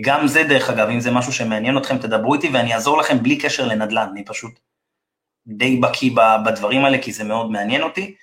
גם 0.00 0.26
זה 0.26 0.42
דרך 0.42 0.70
אגב, 0.70 0.88
אם 0.88 1.00
זה 1.00 1.10
משהו 1.10 1.32
שמעניין 1.32 1.78
אתכם, 1.78 1.98
תדברו 1.98 2.34
איתי 2.34 2.48
ואני 2.48 2.74
אעזור 2.74 2.98
לכם 2.98 3.22
בלי 3.22 3.36
קשר 3.36 3.66
לנדל"ן, 3.66 4.08
אני 4.12 4.24
פשוט 4.24 4.52
די 5.48 5.76
בקיא 5.76 6.10
בדברים 6.44 6.84
האלה, 6.84 6.98
כי 6.98 7.12
זה 7.12 7.24
מאוד 7.24 7.50
מעניין 7.50 7.82
אותי, 7.82 8.14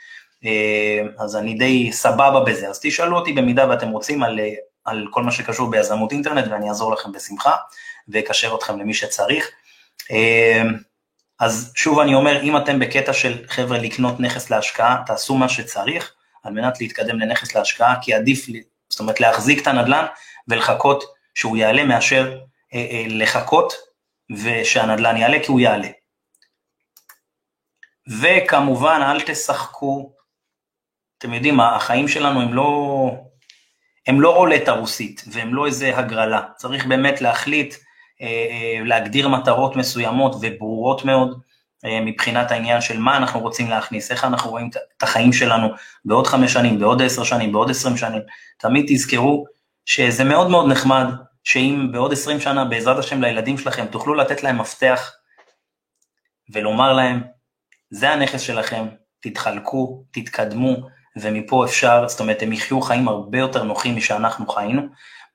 אה, 0.46 1.01
אז 1.20 1.36
אני 1.36 1.53
די 1.53 1.91
סבבה 1.91 2.39
בזה. 2.39 2.70
אז 2.70 2.79
תשאלו 2.82 3.17
אותי 3.17 3.34
במידה 3.34 3.70
ואתם 3.70 3.89
רוצים 3.89 4.24
על, 4.24 4.39
על 4.86 5.08
כל 5.12 5.24
מה 5.24 5.32
שקשור 5.32 5.70
ביזמות 5.70 6.12
אינטרנט, 6.12 6.46
ואני 6.51 6.70
אעזור 6.70 6.94
לכם 6.94 7.12
בשמחה, 7.12 7.55
ואקשר 8.08 8.55
אתכם 8.55 8.79
למי 8.79 8.94
שצריך. 8.94 9.50
אה, 10.12 10.63
אז 11.39 11.72
שוב 11.75 12.00
אני 12.00 12.15
אומר, 12.15 12.41
אם 12.41 12.58
אתם 12.58 12.79
בקטע 12.79 13.13
של 13.13 13.38
חבר'ה 13.48 13.77
לקנות 13.77 14.20
נכס 14.20 14.50
להשקעה, 14.50 15.03
תעשו 15.05 15.36
מה 15.36 15.50
שצריך 15.50 16.13
על 16.44 16.53
מנת 16.53 16.82
להתקדם 16.82 17.20
לנכס 17.20 17.55
להשקעה, 17.55 17.96
כי 18.01 18.13
עדיף, 18.13 18.46
זאת 18.89 19.00
אומרת 19.00 19.20
להחזיק 19.20 19.62
את 19.62 19.67
הנדל"ן 19.67 20.05
ולחכות 20.48 21.03
שהוא 21.34 21.58
יעלה 21.58 21.84
מאשר 21.84 22.38
אה, 22.74 22.79
אה, 22.79 23.05
לחכות 23.10 23.74
ושהנדל"ן 24.44 25.17
יעלה 25.17 25.38
כי 25.44 25.51
הוא 25.51 25.60
יעלה. 25.60 25.88
וכמובן, 28.07 29.00
אל 29.03 29.21
תשחקו, 29.21 30.13
אתם 31.17 31.33
יודעים, 31.33 31.59
החיים 31.59 32.07
שלנו 32.07 32.41
הם 32.41 32.53
לא, 32.53 33.12
הם 34.07 34.21
לא 34.21 34.35
רולטה 34.35 34.71
רוסית, 34.71 35.24
והם 35.31 35.53
לא 35.53 35.65
איזה 35.65 35.97
הגרלה. 35.97 36.41
צריך 36.57 36.85
באמת 36.85 37.21
להחליט, 37.21 37.75
אה, 38.21 38.27
אה, 38.27 38.85
להגדיר 38.85 39.27
מטרות 39.27 39.75
מסוימות 39.75 40.35
וברורות 40.41 41.05
מאוד 41.05 41.39
אה, 41.85 42.01
מבחינת 42.01 42.51
העניין 42.51 42.81
של 42.81 43.00
מה 43.00 43.17
אנחנו 43.17 43.39
רוצים 43.39 43.69
להכניס, 43.69 44.12
איך 44.12 44.25
אנחנו 44.25 44.50
רואים 44.50 44.69
את 44.97 45.03
החיים 45.03 45.33
שלנו 45.33 45.67
בעוד 46.05 46.27
חמש 46.27 46.53
שנים, 46.53 46.79
בעוד 46.79 47.01
עשר 47.01 47.24
שנים, 47.24 47.51
בעוד 47.51 47.69
עשרים 47.69 47.97
שנים. 47.97 48.21
תמיד 48.57 48.85
תזכרו 48.88 49.45
שזה 49.85 50.24
מאוד 50.24 50.50
מאוד 50.50 50.71
נחמד, 50.71 51.05
שאם 51.43 51.89
בעוד 51.91 52.13
עשרים 52.13 52.39
שנה, 52.39 52.65
בעזרת 52.65 52.97
השם 52.97 53.21
לילדים 53.21 53.57
שלכם, 53.57 53.85
תוכלו 53.85 54.13
לתת 54.13 54.43
להם 54.43 54.57
מפתח 54.57 55.12
ולומר 56.50 56.93
להם, 56.93 57.35
זה 57.89 58.10
הנכס 58.10 58.42
שלכם, 58.42 58.86
תתחלקו, 59.22 60.04
תתקדמו, 60.12 60.75
ומפה 61.18 61.65
אפשר, 61.65 62.08
זאת 62.08 62.20
אומרת, 62.20 62.42
הם 62.42 62.54
יחיו 62.54 62.82
חיים 62.82 63.08
הרבה 63.08 63.39
יותר 63.39 63.63
נוחים 63.63 63.96
משאנחנו 63.96 64.48
חיינו, 64.48 64.82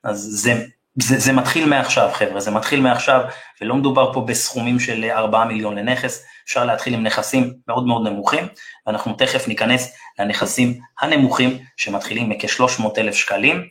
אז 0.04 0.28
זה, 0.32 0.64
זה, 1.02 1.18
זה 1.18 1.32
מתחיל 1.32 1.68
מעכשיו, 1.68 2.10
חבר'ה, 2.12 2.40
זה 2.40 2.50
מתחיל 2.50 2.80
מעכשיו, 2.80 3.20
ולא 3.60 3.74
מדובר 3.74 4.12
פה 4.12 4.20
בסכומים 4.20 4.80
של 4.80 5.04
4 5.10 5.44
מיליון 5.44 5.78
לנכס, 5.78 6.26
אפשר 6.44 6.64
להתחיל 6.64 6.94
עם 6.94 7.02
נכסים 7.02 7.54
מאוד 7.68 7.86
מאוד 7.86 8.08
נמוכים, 8.08 8.48
ואנחנו 8.86 9.12
תכף 9.12 9.48
ניכנס 9.48 9.96
לנכסים 10.18 10.78
הנמוכים, 11.00 11.58
שמתחילים 11.76 12.28
מכ-300 12.28 12.84
אלף 12.98 13.14
שקלים, 13.14 13.62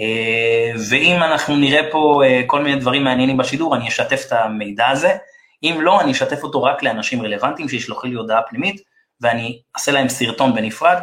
אה, 0.00 0.72
ואם 0.90 1.22
אנחנו 1.22 1.56
נראה 1.56 1.90
פה 1.90 2.22
אה, 2.24 2.42
כל 2.46 2.62
מיני 2.62 2.80
דברים 2.80 3.04
מעניינים 3.04 3.36
בשידור, 3.36 3.76
אני 3.76 3.88
אשתף 3.88 4.24
את 4.26 4.32
המידע 4.32 4.88
הזה, 4.88 5.16
אם 5.62 5.78
לא, 5.80 6.00
אני 6.00 6.12
אשתף 6.12 6.42
אותו 6.42 6.62
רק 6.62 6.82
לאנשים 6.82 7.22
רלוונטיים 7.22 7.68
שישלחו 7.68 8.06
לי 8.06 8.14
הודעה 8.14 8.42
פנימית, 8.42 8.82
ואני 9.20 9.62
אעשה 9.76 9.92
להם 9.92 10.08
סרטון 10.08 10.54
בנפרד 10.54 10.98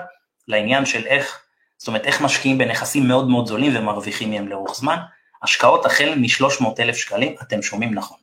לעניין 0.47 0.85
של 0.85 1.05
איך, 1.05 1.45
זאת 1.77 1.87
אומרת, 1.87 2.05
איך 2.05 2.21
משקיעים 2.21 2.57
בנכסים 2.57 3.07
מאוד 3.07 3.27
מאוד 3.29 3.47
זולים 3.47 3.71
ומרוויחים 3.75 4.31
מהם 4.31 4.47
לאורך 4.47 4.75
זמן. 4.75 4.97
השקעות 5.43 5.85
החל 5.85 6.13
מ-300,000 6.15 6.93
שקלים, 6.93 7.35
אתם 7.41 7.61
שומעים 7.61 7.93
נכון. 7.93 8.17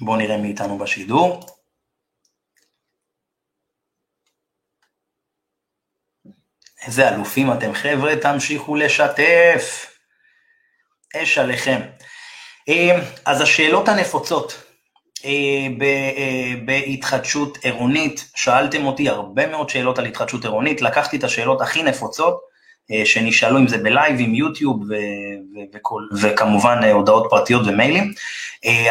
בואו 0.00 0.16
נראה 0.16 0.36
מי 0.36 0.48
איתנו 0.48 0.78
בשידור. 0.78 1.61
איזה 6.86 7.08
אלופים 7.08 7.52
אתם 7.52 7.74
חבר'ה, 7.74 8.16
תמשיכו 8.16 8.76
לשתף. 8.76 9.92
אש 11.16 11.38
עליכם. 11.38 11.80
אה, 12.68 13.00
אז 13.26 13.40
השאלות 13.40 13.88
הנפוצות 13.88 14.62
אה, 15.24 15.30
אה, 15.82 16.54
בהתחדשות 16.64 17.58
עירונית, 17.62 18.30
שאלתם 18.36 18.86
אותי 18.86 19.08
הרבה 19.08 19.46
מאוד 19.46 19.70
שאלות 19.70 19.98
על 19.98 20.06
התחדשות 20.06 20.44
עירונית, 20.44 20.82
לקחתי 20.82 21.16
את 21.16 21.24
השאלות 21.24 21.60
הכי 21.60 21.82
נפוצות 21.82 22.52
שנשאלו 23.04 23.58
אם 23.58 23.68
זה 23.68 23.78
בלייב, 23.78 24.16
עם 24.18 24.34
יוטיוב 24.34 24.82
וכל, 25.74 26.02
וכמובן 26.20 26.84
הודעות 26.84 27.26
פרטיות 27.30 27.62
ומיילים, 27.66 28.12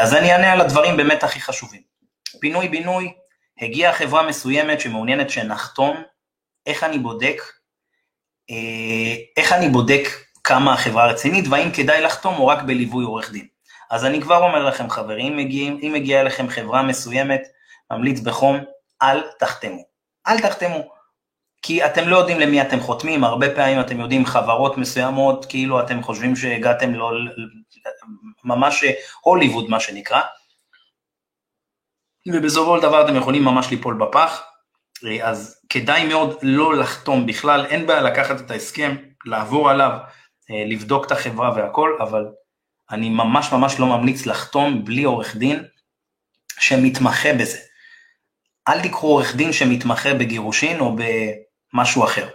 אז 0.02 0.14
אני 0.14 0.32
אענה 0.32 0.52
על 0.52 0.62
הדברים 0.62 0.98
באמת 0.98 1.24
הכי 1.24 1.42
חשובים. 1.42 1.82
פינוי-בינוי, 2.40 3.14
הגיעה 3.62 3.94
חברה 3.94 4.28
מסוימת 4.28 4.82
שמעוניינת 4.82 5.30
שנחתום, 5.30 6.04
איך 6.66 6.84
אני 6.84 7.00
בודק 7.00 7.42
איך 9.38 9.54
אני 9.54 9.70
בודק 9.70 10.10
כמה 10.44 10.74
החברה 10.74 11.08
רצינית 11.08 11.46
והאם 11.50 11.72
כדאי 11.72 12.02
לחתום 12.02 12.36
או 12.36 12.48
רק 12.48 12.62
בליווי 12.62 13.06
עורך 13.06 13.32
דין. 13.32 13.48
אז 13.92 14.06
אני 14.06 14.22
כבר 14.22 14.38
אומר 14.38 14.66
לכם 14.66 14.90
חברים, 14.90 15.38
מגיעים, 15.38 15.80
אם 15.84 15.92
מגיעה 15.94 16.22
אליכם 16.22 16.50
חברה 16.50 16.84
מסוימת, 16.84 17.42
ממליץ 17.92 18.20
בחום, 18.20 18.58
אל 19.02 19.24
תחתמו. 19.40 19.84
אל 20.28 20.40
תחתמו. 20.40 20.92
כי 21.62 21.86
אתם 21.86 22.08
לא 22.08 22.18
יודעים 22.18 22.40
למי 22.40 22.62
אתם 22.62 22.80
חותמים, 22.80 23.24
הרבה 23.24 23.56
פעמים 23.56 23.80
אתם 23.80 24.00
יודעים 24.00 24.26
חברות 24.26 24.78
מסוימות, 24.78 25.46
כאילו 25.46 25.82
אתם 25.82 26.04
חושבים 26.04 26.36
שהגעתם 26.36 26.94
לא, 26.94 27.12
ממש 28.44 28.84
הוליווד 29.22 29.70
מה 29.70 29.80
שנקרא, 29.80 30.22
ובסופו 32.28 32.78
של 32.78 32.82
דבר 32.82 33.06
אתם 33.06 33.16
יכולים 33.16 33.44
ממש 33.44 33.70
ליפול 33.70 33.94
בפח. 33.94 34.44
אז 35.24 35.62
כדאי 35.70 36.08
מאוד 36.08 36.38
לא 36.42 36.76
לחתום 36.76 37.26
בכלל, 37.26 37.66
אין 37.66 37.88
בעיה 37.88 38.02
לקחת 38.02 38.40
את 38.40 38.52
ההסכם, 38.52 38.96
לעבור 39.26 39.70
עליו, 39.70 39.92
אה, 40.52 40.64
לבדוק 40.66 41.06
את 41.06 41.12
החברה 41.12 41.54
והכל, 41.56 41.98
אבל 42.02 42.26
אני 42.92 43.10
ממש 43.10 43.52
ממש 43.52 43.80
לא 43.80 43.88
ממליץ 43.88 44.26
לחתום 44.26 44.86
בלי 44.86 45.04
עורך 45.04 45.36
דין 45.36 45.64
שמתמחה 46.60 47.34
בזה. 47.34 47.58
אל 48.68 48.82
תיקחו 48.82 49.08
עורך 49.08 49.36
דין 49.36 49.54
שמתמחה 49.54 50.14
בגירושין 50.14 50.80
או 50.80 50.96
במשהו 50.96 52.04
אחר. 52.04 52.28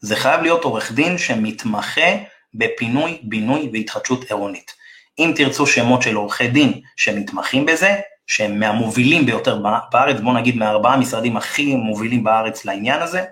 זה 0.00 0.16
חייב 0.16 0.40
להיות 0.40 0.64
עורך 0.64 0.92
דין 0.92 1.18
שמתמחה 1.18 2.10
בפינוי, 2.54 3.20
בינוי 3.22 3.70
והתחדשות 3.72 4.24
עירונית. 4.24 4.72
אם 5.18 5.32
תרצו 5.36 5.66
שמות 5.66 6.02
של 6.02 6.14
עורכי 6.14 6.48
דין 6.48 6.80
שמתמחים 6.96 7.66
בזה, 7.66 8.00
שהם 8.28 8.60
מהמובילים 8.60 9.26
ביותר 9.26 9.62
בארץ, 9.92 10.20
בואו 10.20 10.34
נגיד 10.34 10.56
מהארבעה 10.56 10.94
המשרדים 10.94 11.36
הכי 11.36 11.74
מובילים 11.74 12.24
בארץ 12.24 12.64
לעניין 12.64 13.02
הזה, 13.02 13.24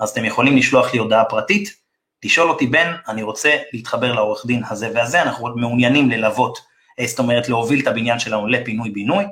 אז 0.00 0.10
אתם 0.10 0.24
יכולים 0.24 0.56
לשלוח 0.56 0.92
לי 0.92 0.98
הודעה 0.98 1.24
פרטית, 1.24 1.74
לשאול 2.24 2.50
אותי, 2.50 2.66
בן, 2.66 2.92
אני 3.08 3.22
רוצה 3.22 3.56
להתחבר 3.72 4.12
לעורך 4.12 4.46
דין 4.46 4.62
הזה 4.70 4.90
והזה, 4.94 5.22
אנחנו 5.22 5.48
מעוניינים 5.56 6.10
ללוות, 6.10 6.58
אה, 7.00 7.06
זאת 7.06 7.18
אומרת 7.18 7.48
להוביל 7.48 7.80
את 7.80 7.86
הבניין 7.86 8.18
שלנו 8.18 8.46
לפינוי-בינוי, 8.46 9.24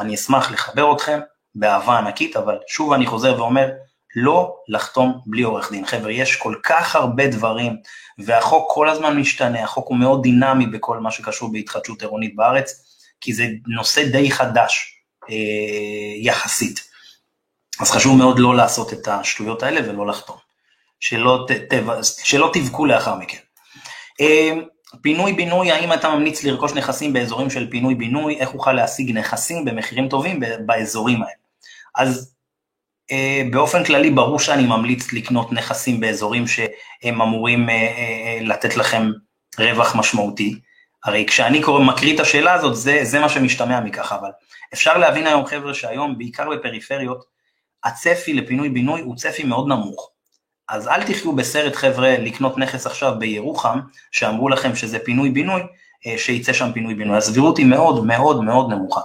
אני 0.00 0.14
אשמח 0.14 0.50
לחבר 0.50 0.92
אתכם 0.92 1.20
באהבה 1.54 1.98
ענקית, 1.98 2.36
אבל 2.36 2.58
שוב 2.68 2.92
אני 2.92 3.06
חוזר 3.06 3.34
ואומר, 3.38 3.70
לא 4.16 4.56
לחתום 4.68 5.20
בלי 5.26 5.42
עורך 5.42 5.72
דין. 5.72 5.86
חבר'ה, 5.86 6.12
יש 6.12 6.36
כל 6.36 6.54
כך 6.62 6.96
הרבה 6.96 7.26
דברים, 7.26 7.76
והחוק 8.18 8.72
כל 8.74 8.88
הזמן 8.88 9.18
משתנה, 9.18 9.64
החוק 9.64 9.88
הוא 9.88 9.96
מאוד 9.96 10.22
דינמי 10.22 10.66
בכל 10.66 10.98
מה 10.98 11.10
שקשור 11.10 11.52
בהתחדשות 11.52 12.02
עירונית 12.02 12.36
בארץ, 12.36 12.95
כי 13.20 13.32
זה 13.32 13.46
נושא 13.66 14.08
די 14.08 14.30
חדש 14.30 15.02
אה, 15.30 15.34
יחסית. 16.16 16.80
אז 17.80 17.90
חשוב 17.90 18.18
מאוד 18.18 18.38
לא 18.38 18.56
לעשות 18.56 18.92
את 18.92 19.08
השטויות 19.08 19.62
האלה 19.62 19.90
ולא 19.90 20.06
לחתום, 20.06 20.36
שלא, 21.00 21.46
ת, 21.48 21.52
ת, 21.52 21.74
שלא 22.24 22.50
תבכו 22.54 22.86
לאחר 22.86 23.14
מכן. 23.14 23.38
פינוי-בינוי, 25.02 25.72
האם 25.72 25.92
אתה 25.92 26.08
ממליץ 26.08 26.44
לרכוש 26.44 26.72
נכסים 26.72 27.12
באזורים 27.12 27.50
של 27.50 27.70
פינוי-בינוי, 27.70 28.38
איך 28.38 28.54
אוכל 28.54 28.72
להשיג 28.72 29.18
נכסים 29.18 29.64
במחירים 29.64 30.08
טובים 30.08 30.40
באזורים 30.66 31.22
האלה. 31.22 31.34
אז 31.94 32.34
אה, 33.10 33.42
באופן 33.50 33.84
כללי 33.84 34.10
ברור 34.10 34.38
שאני 34.38 34.66
ממליץ 34.66 35.12
לקנות 35.12 35.52
נכסים 35.52 36.00
באזורים 36.00 36.44
שהם 36.46 37.22
אמורים 37.22 37.68
אה, 37.68 37.74
אה, 37.74 38.38
לתת 38.40 38.76
לכם 38.76 39.10
רווח 39.58 39.96
משמעותי. 39.96 40.60
הרי 41.06 41.26
כשאני 41.26 41.62
קורא, 41.62 41.80
מקריא 41.80 42.14
את 42.14 42.20
השאלה 42.20 42.52
הזאת, 42.52 42.76
זה, 42.76 43.00
זה 43.02 43.18
מה 43.18 43.28
שמשתמע 43.28 43.80
מכך, 43.80 44.12
אבל 44.12 44.30
אפשר 44.74 44.98
להבין 44.98 45.26
היום 45.26 45.46
חבר'ה 45.46 45.74
שהיום, 45.74 46.18
בעיקר 46.18 46.50
בפריפריות, 46.50 47.24
הצפי 47.84 48.34
לפינוי-בינוי 48.34 49.00
הוא 49.00 49.16
צפי 49.16 49.44
מאוד 49.44 49.68
נמוך. 49.68 50.10
אז 50.68 50.88
אל 50.88 51.02
תחיו 51.02 51.32
בסרט 51.32 51.76
חבר'ה 51.76 52.16
לקנות 52.18 52.58
נכס 52.58 52.86
עכשיו 52.86 53.14
בירוחם, 53.18 53.80
שאמרו 54.12 54.48
לכם 54.48 54.76
שזה 54.76 54.98
פינוי-בינוי, 54.98 55.62
שייצא 56.16 56.52
שם 56.52 56.72
פינוי-בינוי. 56.74 57.16
הסבירות 57.16 57.58
היא 57.58 57.66
מאוד 57.66 58.04
מאוד 58.04 58.44
מאוד 58.44 58.70
נמוכה. 58.70 59.00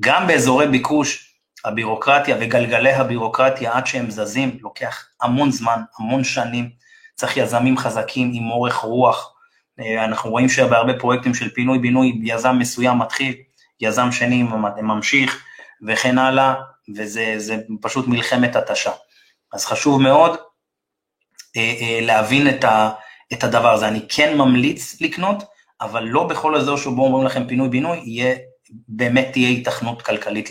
גם 0.00 0.26
באזורי 0.26 0.68
ביקוש, 0.68 1.34
הבירוקרטיה 1.64 2.36
וגלגלי 2.40 2.92
הבירוקרטיה 2.92 3.76
עד 3.76 3.86
שהם 3.86 4.10
זזים, 4.10 4.58
לוקח 4.60 5.06
המון 5.22 5.50
זמן, 5.50 5.80
המון 5.98 6.24
שנים, 6.24 6.70
צריך 7.14 7.36
יזמים 7.36 7.78
חזקים 7.78 8.30
עם 8.34 8.50
אורך 8.50 8.74
רוח. 8.74 9.33
אה, 9.80 10.04
אנחנו 10.04 10.30
רואים 10.30 10.48
שבהרבה 10.48 10.98
פרויקטים 10.98 11.34
של 11.34 11.50
פינוי-בינוי, 11.50 12.20
יזם 12.22 12.56
מסוים 12.58 12.98
מתחיל, 12.98 13.34
יזם 13.80 14.12
שני 14.12 14.44
ממשיך 14.82 15.44
וכן 15.86 16.18
הלאה, 16.18 16.54
וזה 16.96 17.56
פשוט 17.80 18.08
מלחמת 18.08 18.56
התשה. 18.56 18.90
אז 19.52 19.66
חשוב 19.66 20.02
מאוד 20.02 20.36
אה, 21.56 21.74
אה, 21.80 21.98
להבין 22.02 22.48
את, 22.48 22.64
ה, 22.64 22.90
את 23.32 23.44
הדבר 23.44 23.72
הזה. 23.72 23.88
אני 23.88 24.00
כן 24.08 24.36
ממליץ 24.38 25.00
לקנות, 25.00 25.42
אבל 25.80 26.02
לא 26.02 26.24
בכל 26.24 26.56
אזור 26.56 26.76
שבו 26.76 27.04
אומרים 27.04 27.26
לכם 27.26 27.46
פינוי-בינוי, 27.46 28.22
באמת 28.88 29.28
תהיה 29.32 29.48
התכנות 29.48 30.02
כלכלית 30.02 30.50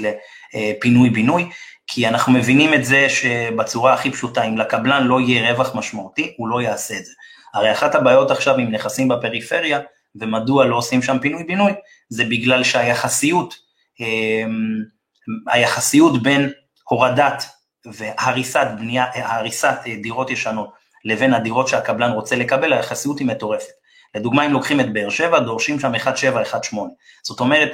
לפינוי-בינוי, 0.53 1.49
כי 1.87 2.07
אנחנו 2.07 2.33
מבינים 2.33 2.73
את 2.73 2.85
זה 2.85 3.09
שבצורה 3.09 3.93
הכי 3.93 4.11
פשוטה, 4.11 4.43
אם 4.43 4.57
לקבלן 4.57 5.03
לא 5.03 5.21
יהיה 5.21 5.51
רווח 5.51 5.75
משמעותי, 5.75 6.33
הוא 6.37 6.47
לא 6.47 6.61
יעשה 6.61 6.97
את 6.97 7.05
זה. 7.05 7.13
הרי 7.53 7.71
אחת 7.71 7.95
הבעיות 7.95 8.31
עכשיו 8.31 8.57
עם 8.57 8.71
נכסים 8.71 9.07
בפריפריה, 9.07 9.79
ומדוע 10.15 10.65
לא 10.65 10.75
עושים 10.75 11.01
שם 11.01 11.19
פינוי-בינוי, 11.19 11.71
זה 12.09 12.23
בגלל 12.23 12.63
שהיחסיות, 12.63 13.55
אמ, 13.99 14.83
היחסיות 15.47 16.23
בין 16.23 16.51
הורדת 16.89 17.43
והריסת 17.85 18.67
בנייה, 18.77 19.05
הריסת 19.13 19.75
דירות 20.01 20.29
ישנות 20.29 20.69
לבין 21.05 21.33
הדירות 21.33 21.67
שהקבלן 21.67 22.11
רוצה 22.11 22.35
לקבל, 22.35 22.73
היחסיות 22.73 23.19
היא 23.19 23.27
מטורפת. 23.27 23.73
לדוגמה, 24.15 24.45
אם 24.45 24.51
לוקחים 24.51 24.79
את 24.79 24.93
באר 24.93 25.09
שבע, 25.09 25.39
דורשים 25.39 25.79
שם 25.79 25.95
1.7, 25.95 26.07
1.8. 26.73 26.77
זאת 27.23 27.39
אומרת, 27.39 27.71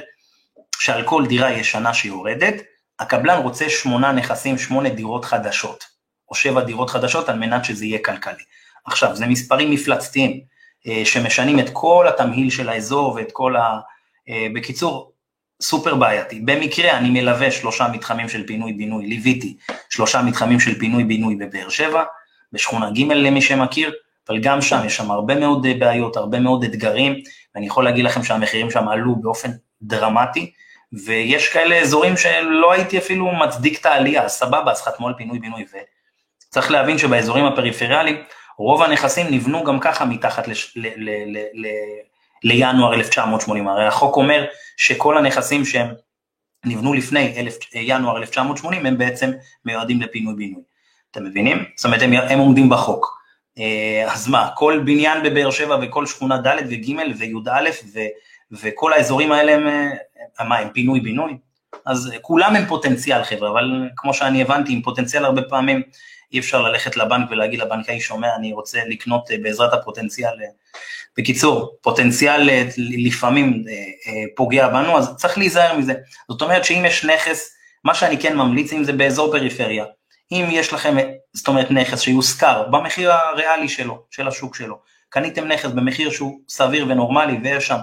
שעל 0.78 1.02
כל 1.02 1.26
דירה 1.26 1.52
ישנה 1.52 1.94
שיורדת, 1.94 2.54
הקבלן 3.00 3.38
רוצה 3.38 3.68
שמונה 3.68 4.12
נכסים, 4.12 4.58
שמונה 4.58 4.88
דירות 4.88 5.24
חדשות, 5.24 5.84
או 6.28 6.34
שבע 6.34 6.60
דירות 6.60 6.90
חדשות 6.90 7.28
על 7.28 7.38
מנת 7.38 7.64
שזה 7.64 7.84
יהיה 7.84 7.98
כלכלי. 8.04 8.42
עכשיו, 8.86 9.16
זה 9.16 9.26
מספרים 9.26 9.70
מפלצתיים, 9.70 10.40
אה, 10.86 11.02
שמשנים 11.04 11.58
את 11.58 11.70
כל 11.72 12.06
התמהיל 12.08 12.50
של 12.50 12.68
האזור 12.68 13.14
ואת 13.14 13.32
כל 13.32 13.56
ה... 13.56 13.78
אה, 14.28 14.46
בקיצור, 14.54 15.12
סופר 15.62 15.94
בעייתי. 15.94 16.40
במקרה 16.40 16.98
אני 16.98 17.10
מלווה 17.10 17.50
שלושה 17.50 17.88
מתחמים 17.88 18.28
של 18.28 18.46
פינוי-בינוי, 18.46 19.06
ליוויתי 19.06 19.56
שלושה 19.90 20.22
מתחמים 20.22 20.60
של 20.60 20.78
פינוי-בינוי 20.78 21.36
בבאר 21.36 21.68
שבע, 21.68 22.04
בשכונה 22.52 22.90
ג' 22.90 23.12
למי 23.12 23.42
שמכיר, 23.42 23.92
אבל 24.28 24.38
גם 24.38 24.62
שם 24.62 24.80
יש 24.86 24.96
שם 24.96 25.10
הרבה 25.10 25.34
מאוד 25.34 25.66
אה, 25.66 25.74
בעיות, 25.74 26.16
הרבה 26.16 26.40
מאוד 26.40 26.64
אתגרים, 26.64 27.14
ואני 27.54 27.66
יכול 27.66 27.84
להגיד 27.84 28.04
לכם 28.04 28.22
שהמחירים 28.22 28.70
שם 28.70 28.88
עלו 28.88 29.16
באופן 29.16 29.50
דרמטי, 29.82 30.52
ויש 30.92 31.48
כאלה 31.48 31.78
אזורים 31.78 32.16
שלא 32.16 32.72
הייתי 32.72 32.98
אפילו 32.98 33.32
מצדיק 33.32 33.80
את 33.80 33.86
העלייה, 33.86 34.28
סבבה, 34.28 34.72
אז 34.72 34.82
חתמו 34.82 35.08
על 35.08 35.14
פינוי-בינוי, 35.14 35.64
וצריך 36.48 36.70
להבין 36.70 36.98
שבאזורים 36.98 37.44
הפריפריאליים, 37.44 38.16
רוב 38.60 38.82
הנכסים 38.82 39.26
נבנו 39.30 39.64
גם 39.64 39.80
ככה 39.80 40.04
מתחת 40.04 40.48
לש, 40.48 40.72
ל, 40.76 40.86
ל, 40.96 41.10
ל, 41.26 41.38
ל, 41.54 41.66
לינואר 42.44 42.94
1980, 42.94 43.68
הרי 43.68 43.86
החוק 43.86 44.16
אומר 44.16 44.44
שכל 44.76 45.18
הנכסים 45.18 45.64
שהם 45.64 45.88
נבנו 46.64 46.94
לפני 46.94 47.34
אלף, 47.36 47.58
ינואר 47.74 48.16
1980 48.16 48.86
הם 48.86 48.98
בעצם 48.98 49.30
מיועדים 49.64 50.02
לפינוי-בינוי, 50.02 50.62
אתם 51.10 51.24
מבינים? 51.24 51.64
זאת 51.76 51.84
אומרת 51.84 52.02
הם, 52.02 52.12
הם 52.12 52.38
עומדים 52.38 52.68
בחוק. 52.68 53.20
אה, 53.58 54.12
אז 54.12 54.28
מה, 54.28 54.48
כל 54.56 54.82
בניין 54.84 55.22
בבאר 55.22 55.50
שבע 55.50 55.76
וכל 55.82 56.06
שכונה 56.06 56.38
ד' 56.38 56.56
וג' 56.70 56.90
וי"א 57.18 57.70
וכל 58.52 58.92
האזורים 58.92 59.32
האלה 59.32 59.52
הם, 59.52 59.68
אה, 60.40 60.44
מה, 60.44 60.58
הם 60.58 60.68
פינוי-בינוי? 60.68 61.36
אז 61.86 62.12
כולם 62.20 62.56
הם 62.56 62.66
פוטנציאל 62.66 63.24
חבר'ה, 63.24 63.50
אבל 63.50 63.88
כמו 63.96 64.14
שאני 64.14 64.42
הבנתי, 64.42 64.72
עם 64.72 64.82
פוטנציאל 64.82 65.24
הרבה 65.24 65.42
פעמים 65.42 65.82
אי 66.32 66.38
אפשר 66.38 66.62
ללכת 66.62 66.96
לבנק 66.96 67.30
ולהגיד 67.30 67.60
לבנקאי 67.60 68.00
שומע, 68.00 68.36
אני 68.36 68.52
רוצה 68.52 68.78
לקנות 68.88 69.30
אה, 69.30 69.36
בעזרת 69.42 69.72
הפוטנציאל. 69.72 70.32
בקיצור, 71.18 71.76
פוטנציאל 71.80 72.48
לפעמים 72.76 73.64
פוגע 74.36 74.68
בנו, 74.68 74.98
אז 74.98 75.16
צריך 75.16 75.38
להיזהר 75.38 75.78
מזה. 75.78 75.94
זאת 76.30 76.42
אומרת 76.42 76.64
שאם 76.64 76.84
יש 76.86 77.04
נכס, 77.04 77.50
מה 77.84 77.94
שאני 77.94 78.18
כן 78.18 78.36
ממליץ, 78.36 78.72
אם 78.72 78.84
זה 78.84 78.92
באזור 78.92 79.30
פריפריה, 79.32 79.84
אם 80.32 80.48
יש 80.50 80.72
לכם, 80.72 80.96
זאת 81.32 81.48
אומרת, 81.48 81.70
נכס 81.70 82.00
שיושכר 82.00 82.68
במחיר 82.70 83.12
הריאלי 83.12 83.68
שלו, 83.68 84.02
של 84.10 84.28
השוק 84.28 84.56
שלו, 84.56 84.78
קניתם 85.08 85.44
נכס 85.48 85.70
במחיר 85.70 86.10
שהוא 86.10 86.40
סביר 86.48 86.86
ונורמלי 86.88 87.38
ויש 87.44 87.66
שם 87.66 87.78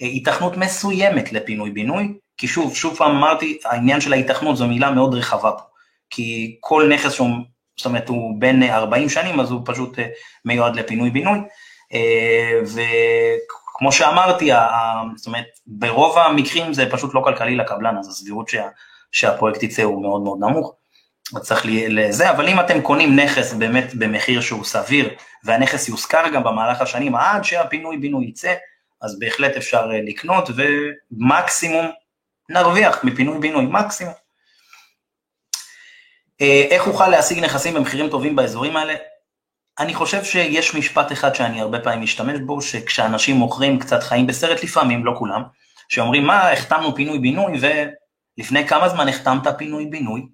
היתכנות 0.00 0.56
מסוימת 0.56 1.32
לפינוי-בינוי, 1.32 2.14
כי 2.36 2.48
שוב, 2.48 2.74
שוב 2.74 2.96
פעם 2.96 3.16
אמרתי, 3.16 3.58
העניין 3.64 4.00
של 4.00 4.12
ההיתכנות 4.12 4.56
זו 4.56 4.66
מילה 4.66 4.90
מאוד 4.90 5.14
רחבה 5.14 5.50
פה, 5.50 5.64
כי 6.10 6.56
כל 6.60 6.90
נכס 6.94 7.12
שהוא, 7.12 7.28
זאת 7.82 7.86
אומרת, 7.86 8.08
הוא 8.08 8.34
בין 8.38 8.62
40 8.62 9.08
שנים, 9.08 9.40
אז 9.40 9.50
הוא 9.50 9.60
פשוט 9.64 9.98
אה, 9.98 10.06
מיועד 10.44 10.76
לפינוי-בינוי, 10.76 11.38
אה, 11.94 12.60
וכמו 12.62 13.92
שאמרתי, 13.92 14.50
זאת 15.16 15.26
אומרת, 15.26 15.46
ברוב 15.66 16.18
המקרים 16.18 16.72
זה 16.72 16.90
פשוט 16.90 17.14
לא 17.14 17.20
כלכלי 17.24 17.56
לקבלן, 17.56 17.96
אז 17.98 18.08
הסבירות 18.08 18.48
שה, 18.48 18.68
שהפרויקט 19.12 19.62
יצא 19.62 19.82
הוא 19.82 20.02
מאוד 20.02 20.22
מאוד 20.22 20.38
נמוך. 20.40 20.74
צריך 21.40 21.62
לזה, 21.66 22.30
אבל 22.30 22.48
אם 22.48 22.60
אתם 22.60 22.80
קונים 22.80 23.16
נכס 23.16 23.52
באמת 23.52 23.94
במחיר 23.94 24.40
שהוא 24.40 24.64
סביר, 24.64 25.14
והנכס 25.44 25.88
יושכר 25.88 26.28
גם 26.34 26.44
במהלך 26.44 26.80
השנים 26.80 27.14
עד 27.14 27.44
שהפינוי 27.44 27.96
בינוי 27.96 28.26
יצא, 28.26 28.54
אז 29.02 29.18
בהחלט 29.18 29.56
אפשר 29.56 29.90
אה, 29.92 30.00
לקנות, 30.02 30.50
ומקסימום 30.56 31.90
נרוויח 32.48 33.04
מפינוי 33.04 33.38
בינוי, 33.38 33.66
מקסימום. 33.70 34.21
אה, 36.42 36.66
איך 36.70 36.86
אוכל 36.86 37.08
להשיג 37.08 37.44
נכסים 37.44 37.74
במחירים 37.74 38.08
טובים 38.08 38.36
באזורים 38.36 38.76
האלה? 38.76 38.94
אני 39.78 39.94
חושב 39.94 40.24
שיש 40.24 40.74
משפט 40.74 41.12
אחד 41.12 41.34
שאני 41.34 41.60
הרבה 41.60 41.80
פעמים 41.80 42.00
משתמש 42.00 42.40
בו, 42.40 42.62
שכשאנשים 42.62 43.36
מוכרים 43.36 43.78
קצת 43.78 44.02
חיים 44.02 44.26
בסרט 44.26 44.62
לפעמים, 44.62 45.04
לא 45.04 45.14
כולם, 45.18 45.42
שאומרים 45.88 46.24
מה, 46.24 46.52
החתמנו 46.52 46.94
פינוי 46.94 47.18
בינוי 47.18 47.52
ולפני 48.38 48.68
כמה 48.68 48.88
זמן 48.88 49.08
החתמת 49.08 49.46
פינוי 49.58 49.86
בינוי? 49.86 50.26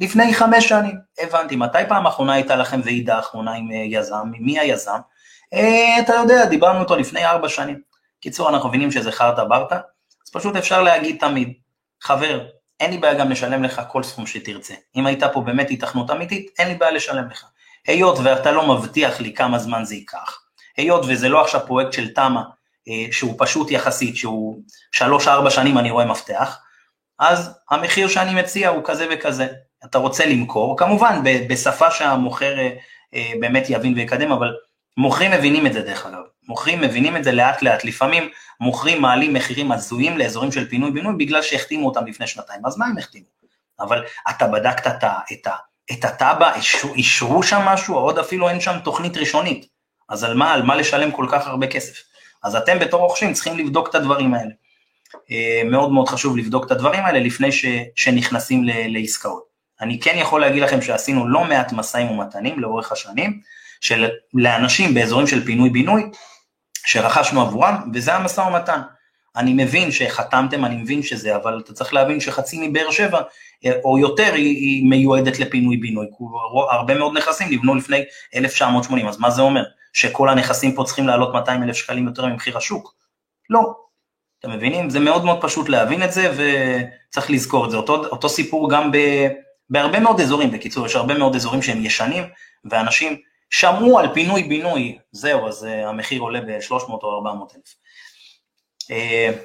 לפני 0.00 0.34
חמש 0.34 0.68
שנים, 0.68 0.96
הבנתי, 1.18 1.56
מתי 1.56 1.78
פעם 1.88 2.06
אחרונה 2.06 2.32
הייתה 2.32 2.56
לכם 2.56 2.80
ועידה 2.84 3.18
אחרונה 3.18 3.52
עם 3.52 3.72
אה, 3.72 3.76
יזם, 3.76 4.30
מי 4.40 4.58
היזם? 4.58 4.98
אה, 5.54 6.00
אתה 6.00 6.12
יודע, 6.12 6.44
דיברנו 6.44 6.82
איתו 6.82 6.96
לפני 6.96 7.26
ארבע 7.26 7.48
שנים. 7.48 7.80
קיצור, 8.20 8.48
אנחנו 8.48 8.68
מבינים 8.68 8.90
שזה 8.90 9.12
חרטה 9.12 9.44
ברטה, 9.44 9.80
אז 10.26 10.30
פשוט 10.32 10.56
אפשר 10.56 10.82
להגיד 10.82 11.16
תמיד, 11.20 11.52
חבר, 12.02 12.46
אין 12.84 12.92
לי 12.92 12.98
בעיה 12.98 13.14
גם 13.14 13.30
לשלם 13.30 13.62
לך 13.62 13.82
כל 13.88 14.02
סכום 14.02 14.26
שתרצה. 14.26 14.74
אם 14.96 15.06
הייתה 15.06 15.28
פה 15.28 15.40
באמת 15.40 15.70
התכנות 15.70 16.10
אמיתית, 16.10 16.50
אין 16.58 16.68
לי 16.68 16.74
בעיה 16.74 16.92
לשלם 16.92 17.28
לך. 17.30 17.44
היות 17.86 18.18
ואתה 18.24 18.52
לא 18.52 18.74
מבטיח 18.74 19.20
לי 19.20 19.34
כמה 19.34 19.58
זמן 19.58 19.84
זה 19.84 19.94
ייקח, 19.94 20.42
היות 20.76 21.04
וזה 21.08 21.28
לא 21.28 21.40
עכשיו 21.40 21.60
פרויקט 21.66 21.92
של 21.92 22.14
תמ"א, 22.14 22.40
אה, 22.88 23.12
שהוא 23.12 23.34
פשוט 23.38 23.70
יחסית, 23.70 24.16
שהוא 24.16 24.62
שלוש-ארבע 24.92 25.50
שנים 25.50 25.78
אני 25.78 25.90
רואה 25.90 26.04
מפתח, 26.04 26.58
אז 27.18 27.58
המחיר 27.70 28.08
שאני 28.08 28.34
מציע 28.34 28.68
הוא 28.68 28.82
כזה 28.84 29.06
וכזה. 29.10 29.46
אתה 29.84 29.98
רוצה 29.98 30.26
למכור, 30.26 30.76
כמובן 30.78 31.20
בשפה 31.48 31.90
שהמוכר 31.90 32.58
אה, 32.58 32.70
אה, 33.14 33.32
באמת 33.40 33.66
יבין 33.68 33.94
ויקדם, 33.94 34.32
אבל 34.32 34.54
מוכרים 34.96 35.30
מבינים 35.30 35.66
את 35.66 35.72
זה 35.72 35.82
דרך 35.82 36.06
אגב, 36.06 36.22
מוכרים 36.48 36.80
מבינים 36.80 37.16
את 37.16 37.24
זה 37.24 37.32
לאט 37.32 37.62
לאט, 37.62 37.84
לפעמים 37.84 38.28
מוכרים 38.60 39.02
מעלים 39.02 39.34
מחירים 39.34 39.72
הזויים 39.72 40.18
לאזורים 40.18 40.52
של 40.52 40.68
פינוי 40.68 40.90
בינוי 40.90 41.14
בגלל 41.18 41.42
שהחתימו 41.42 41.88
אותם 41.88 42.06
לפני 42.06 42.26
שנתיים, 42.26 42.66
אז 42.66 42.78
מה 42.78 42.86
הם 42.86 42.98
החתימו? 42.98 43.26
אבל 43.80 44.04
אתה 44.30 44.46
בדקת 44.46 44.86
את, 44.86 45.04
את, 45.32 45.46
את 45.92 46.04
התב"ע, 46.04 46.52
אישרו 46.94 47.42
שם 47.42 47.60
משהו, 47.64 47.94
עוד 47.94 48.18
אפילו 48.18 48.48
אין 48.48 48.60
שם 48.60 48.76
תוכנית 48.84 49.16
ראשונית, 49.16 49.66
אז 50.08 50.24
על 50.24 50.34
מה, 50.34 50.52
על 50.52 50.62
מה 50.62 50.76
לשלם 50.76 51.10
כל 51.10 51.26
כך 51.30 51.46
הרבה 51.46 51.66
כסף? 51.66 52.02
אז 52.44 52.56
אתם 52.56 52.78
בתור 52.78 53.00
רוכשים 53.00 53.32
צריכים 53.32 53.58
לבדוק 53.58 53.88
את 53.88 53.94
הדברים 53.94 54.34
האלה. 54.34 54.50
אה, 55.30 55.62
מאוד 55.70 55.92
מאוד 55.92 56.08
חשוב 56.08 56.36
לבדוק 56.36 56.66
את 56.66 56.70
הדברים 56.70 57.04
האלה 57.04 57.18
לפני 57.18 57.52
ש, 57.52 57.64
שנכנסים 57.96 58.64
ל, 58.64 58.70
לעסקאות. 58.98 59.44
אני 59.80 60.00
כן 60.00 60.14
יכול 60.18 60.40
להגיד 60.40 60.62
לכם 60.62 60.82
שעשינו 60.82 61.28
לא 61.28 61.44
מעט 61.44 61.72
משאים 61.72 62.10
ומתנים 62.10 62.60
לאורך 62.60 62.92
השנים, 62.92 63.40
של 63.84 64.08
לאנשים 64.34 64.94
באזורים 64.94 65.26
של 65.26 65.44
פינוי-בינוי, 65.44 66.02
שרכשנו 66.86 67.42
עבורם, 67.42 67.90
וזה 67.94 68.14
המשא 68.14 68.40
ומתן. 68.40 68.80
אני 69.36 69.64
מבין 69.64 69.92
שחתמתם, 69.92 70.64
אני 70.64 70.76
מבין 70.76 71.02
שזה, 71.02 71.36
אבל 71.36 71.60
אתה 71.64 71.72
צריך 71.72 71.94
להבין 71.94 72.20
שחצי 72.20 72.68
מבאר 72.68 72.90
שבע, 72.90 73.20
או 73.84 73.98
יותר, 73.98 74.32
היא, 74.34 74.56
היא 74.56 74.90
מיועדת 74.90 75.38
לפינוי-בינוי. 75.38 76.06
הרבה 76.70 76.94
מאוד 76.94 77.16
נכסים 77.18 77.48
נבנו 77.50 77.74
לפני 77.74 78.04
1980, 78.34 79.08
אז 79.08 79.18
מה 79.18 79.30
זה 79.30 79.42
אומר? 79.42 79.62
שכל 79.92 80.28
הנכסים 80.28 80.74
פה 80.74 80.84
צריכים 80.84 81.06
לעלות 81.06 81.34
200 81.34 81.62
אלף 81.62 81.76
שקלים 81.76 82.06
יותר 82.06 82.26
ממחיר 82.26 82.56
השוק? 82.56 82.94
לא. 83.50 83.74
אתם 84.40 84.50
מבינים? 84.50 84.90
זה 84.90 85.00
מאוד 85.00 85.24
מאוד 85.24 85.38
פשוט 85.42 85.68
להבין 85.68 86.02
את 86.02 86.12
זה, 86.12 86.32
וצריך 86.32 87.30
לזכור 87.30 87.64
את 87.64 87.70
זה. 87.70 87.76
אותו, 87.76 87.94
אותו 88.06 88.28
סיפור 88.28 88.70
גם 88.70 88.92
ב, 88.92 88.98
בהרבה 89.70 90.00
מאוד 90.00 90.20
אזורים, 90.20 90.50
בקיצור, 90.50 90.86
יש 90.86 90.96
הרבה 90.96 91.18
מאוד 91.18 91.34
אזורים 91.34 91.62
שהם 91.62 91.84
ישנים, 91.84 92.24
ואנשים 92.64 93.16
שמעו 93.58 93.98
על 93.98 94.14
פינוי-בינוי, 94.14 94.98
זהו, 95.12 95.48
אז 95.48 95.64
uh, 95.64 95.68
המחיר 95.68 96.20
עולה 96.20 96.40
ב-300 96.40 96.90
או 96.90 97.16
400 97.16 97.52
אלף. 97.56 97.74
Uh, 98.82 99.38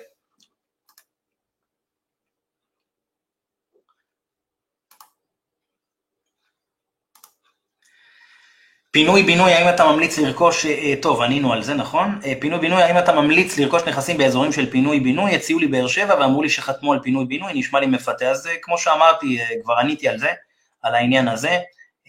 פינוי-בינוי, 8.91 9.53
האם 9.53 9.69
אתה 9.75 9.85
ממליץ 9.85 10.17
לרכוש, 10.17 10.65
אה, 10.65 10.93
טוב, 11.01 11.21
ענינו 11.21 11.53
על 11.53 11.63
זה, 11.63 11.73
נכון? 11.73 12.19
פינוי-בינוי, 12.39 12.83
האם 12.83 12.97
אתה 12.97 13.11
ממליץ 13.11 13.57
לרכוש 13.59 13.83
נכסים 13.83 14.17
באזורים 14.17 14.51
של 14.51 14.71
פינוי-בינוי? 14.71 15.35
הציעו 15.35 15.59
לי 15.59 15.67
באר 15.67 15.87
שבע 15.87 16.15
ואמרו 16.19 16.41
לי 16.41 16.49
שחתמו 16.49 16.93
על 16.93 16.99
פינוי-בינוי, 17.03 17.51
נשמע 17.55 17.79
לי 17.79 17.85
מפתה, 17.85 18.29
אז 18.29 18.49
כמו 18.61 18.77
שאמרתי, 18.77 19.39
כבר 19.63 19.73
עניתי 19.73 20.07
על 20.07 20.17
זה, 20.17 20.29
על 20.81 20.95
העניין 20.95 21.27
הזה. 21.27 21.59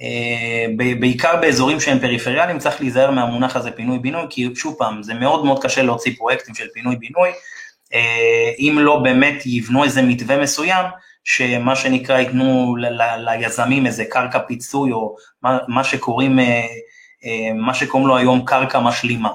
אה, 0.02 0.66
בעיקר 1.00 1.36
באזורים 1.40 1.80
שהם 1.80 1.98
פריפריאליים 1.98 2.58
צריך 2.58 2.80
להיזהר 2.80 3.10
מהמונח 3.10 3.56
הזה 3.56 3.70
פינוי-בינוי, 3.70 4.22
כי 4.30 4.48
שוב 4.54 4.74
פעם, 4.78 5.02
זה 5.02 5.14
מאוד 5.14 5.44
מאוד 5.44 5.62
קשה 5.62 5.82
להוציא 5.82 6.12
פרויקטים 6.18 6.54
של 6.54 6.66
פינוי-בינוי, 6.74 7.28
אה, 7.94 8.50
אם 8.58 8.76
לא 8.80 8.98
באמת 8.98 9.46
יבנו 9.46 9.84
איזה 9.84 10.02
מתווה 10.02 10.42
מסוים, 10.42 10.86
שמה 11.24 11.76
שנקרא 11.76 12.18
ייתנו 12.18 12.76
ליזמים 13.18 13.86
איזה 13.86 14.04
קרקע 14.04 14.38
פיצוי, 14.38 14.92
או 14.92 15.16
מה 15.68 15.84
שקוראים, 15.84 16.38
אה, 16.38 17.52
מה 17.54 17.74
שקוראים 17.74 18.08
לו 18.08 18.16
היום 18.16 18.44
קרקע 18.44 18.80
משלימה. 18.80 19.30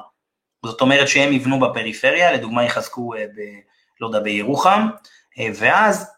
זאת 0.65 0.81
אומרת 0.81 1.07
שהם 1.07 1.33
יבנו 1.33 1.59
בפריפריה, 1.59 2.31
לדוגמה 2.31 2.63
יחזקו, 2.63 3.09
ב, 3.09 3.41
לא 4.01 4.07
יודע, 4.07 4.19
בירוחם, 4.19 4.87
ואז 5.55 6.14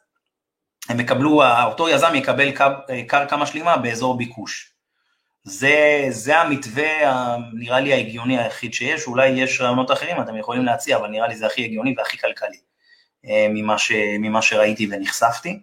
הם 0.89 0.99
יקבלו, 0.99 1.43
אותו 1.63 1.89
יזם 1.89 2.15
יקבל 2.15 2.51
קרקע 3.07 3.37
משלימה 3.37 3.77
באזור 3.77 4.17
ביקוש. 4.17 4.73
זה, 5.43 6.05
זה 6.09 6.37
המתווה 6.37 7.37
נראה 7.53 7.79
לי 7.79 7.93
ההגיוני 7.93 8.37
היחיד 8.37 8.73
שיש, 8.73 9.07
אולי 9.07 9.27
יש 9.27 9.61
רעיונות 9.61 9.91
אחרים, 9.91 10.21
אתם 10.21 10.37
יכולים 10.37 10.65
להציע, 10.65 10.97
אבל 10.97 11.07
נראה 11.07 11.27
לי 11.27 11.35
זה 11.35 11.45
הכי 11.45 11.65
הגיוני 11.65 11.95
והכי 11.97 12.17
כלכלי 12.17 12.57
אה, 13.25 13.47
ממה, 13.49 13.77
ש, 13.77 13.91
ממה 14.19 14.41
שראיתי 14.41 14.87
ונחשפתי. 14.91 15.59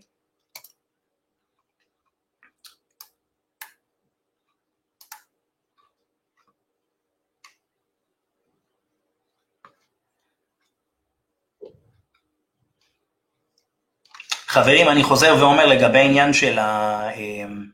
חברים, 14.54 14.88
אני 14.88 15.02
חוזר 15.02 15.36
ואומר 15.40 15.66
לגבי 15.66 15.98
העניין 15.98 16.32
של, 16.32 16.58
ה, 16.58 17.08
אמ, 17.16 17.64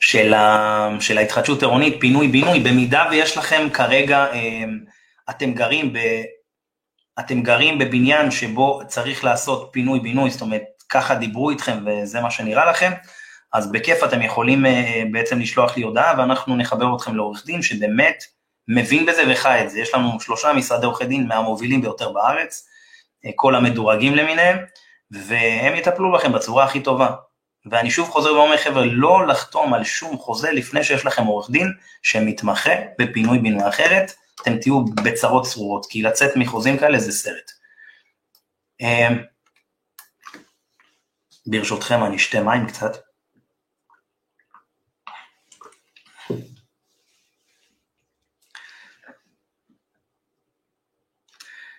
של, 0.00 0.34
ה, 0.34 0.88
של 1.00 1.18
ההתחדשות 1.18 1.62
עירונית, 1.62 1.96
פינוי-בינוי, 2.00 2.60
במידה 2.60 3.04
ויש 3.10 3.36
לכם 3.36 3.68
כרגע, 3.72 4.32
אמ, 4.32 4.78
אתם 5.30 5.52
גרים, 5.52 5.92
ב, 5.92 5.98
אתם 7.20 7.42
גרים 7.42 7.78
בבניין 7.78 8.30
שבו 8.30 8.80
צריך 8.88 9.24
לעשות 9.24 9.68
פינוי-בינוי, 9.72 10.30
זאת 10.30 10.40
אומרת, 10.40 10.62
ככה 10.88 11.14
דיברו 11.14 11.50
איתכם 11.50 11.78
וזה 11.86 12.20
מה 12.20 12.30
שנראה 12.30 12.70
לכם, 12.70 12.92
אז 13.52 13.72
בכיף 13.72 14.04
אתם 14.04 14.22
יכולים 14.22 14.66
אה, 14.66 15.02
בעצם 15.12 15.38
לשלוח 15.38 15.76
לי 15.76 15.82
הודעה 15.82 16.14
ואנחנו 16.18 16.56
נחבר 16.56 16.96
אתכם 16.96 17.16
לעורך 17.16 17.46
דין 17.46 17.62
שבאמת 17.62 18.24
מבין 18.68 19.06
בזה 19.06 19.22
וחי 19.30 19.60
את 19.64 19.70
זה. 19.70 19.80
יש 19.80 19.94
לנו 19.94 20.20
שלושה 20.20 20.52
משרדי 20.52 20.86
עורכי 20.86 21.04
דין 21.04 21.26
מהמובילים 21.26 21.80
ביותר 21.80 22.12
בארץ, 22.12 22.68
אה, 23.26 23.30
כל 23.34 23.54
המדורגים 23.54 24.14
למיניהם. 24.14 24.58
והם 25.14 25.74
יטפלו 25.74 26.12
בכם 26.12 26.32
בצורה 26.32 26.64
הכי 26.64 26.80
טובה. 26.80 27.10
ואני 27.66 27.90
שוב 27.90 28.08
חוזר 28.10 28.34
ואומר, 28.34 28.56
חבר'ה, 28.56 28.84
לא 28.84 29.26
לחתום 29.26 29.74
על 29.74 29.84
שום 29.84 30.18
חוזה 30.18 30.52
לפני 30.52 30.84
שיש 30.84 31.06
לכם 31.06 31.24
עורך 31.24 31.50
דין 31.50 31.72
שמתמחה 32.02 32.70
בפינוי 32.98 33.38
בינוי 33.38 33.68
אחרת, 33.68 34.12
אתם 34.42 34.58
תהיו 34.58 34.84
בצרות 34.84 35.46
צרורות, 35.46 35.86
כי 35.86 36.02
לצאת 36.02 36.30
מחוזים 36.36 36.78
כאלה 36.78 36.98
זה 36.98 37.12
סרט. 37.12 37.50
אמ, 38.80 39.22
ברשותכם 41.46 42.04
אני 42.04 42.16
אשתה 42.16 42.42
מים 42.42 42.66
קצת. 42.66 42.96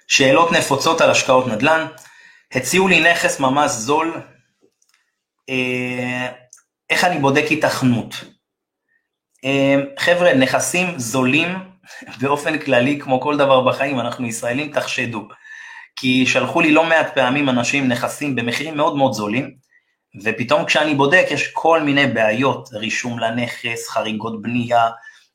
שאלות 0.08 0.52
נפוצות 0.52 1.02
על 1.02 1.10
השקעות 1.10 1.48
נדל"ן. 1.48 1.88
הציעו 2.52 2.88
לי 2.88 3.12
נכס 3.12 3.40
ממש 3.40 3.72
זול, 3.72 4.22
אה, 5.50 6.32
איך 6.90 7.04
אני 7.04 7.20
בודק 7.20 7.46
היתכנות? 7.50 8.16
אה, 9.46 9.76
חבר'ה, 10.00 10.34
נכסים 10.34 11.00
זולים 11.00 11.50
באופן 12.22 12.58
כללי, 12.58 13.00
כמו 13.00 13.22
כל 13.22 13.38
דבר 13.38 13.62
בחיים, 13.62 14.00
אנחנו 14.00 14.28
ישראלים, 14.28 14.72
תחשדו. 14.72 15.28
כי 15.96 16.26
שלחו 16.26 16.62
לי 16.62 16.72
לא 16.72 16.84
מעט 16.84 17.14
פעמים 17.14 17.50
אנשים 17.50 17.88
נכסים 17.88 18.36
במחירים 18.36 18.78
מאוד 18.78 18.96
מאוד 18.96 19.14
זולים, 19.14 19.56
ופתאום 20.24 20.66
כשאני 20.66 20.96
בודק 20.96 21.26
יש 21.30 21.48
כל 21.48 21.82
מיני 21.82 22.08
בעיות, 22.08 22.70
רישום 22.74 23.20
לנכס, 23.20 23.90
חריגות 23.90 24.42
בנייה, 24.42 24.90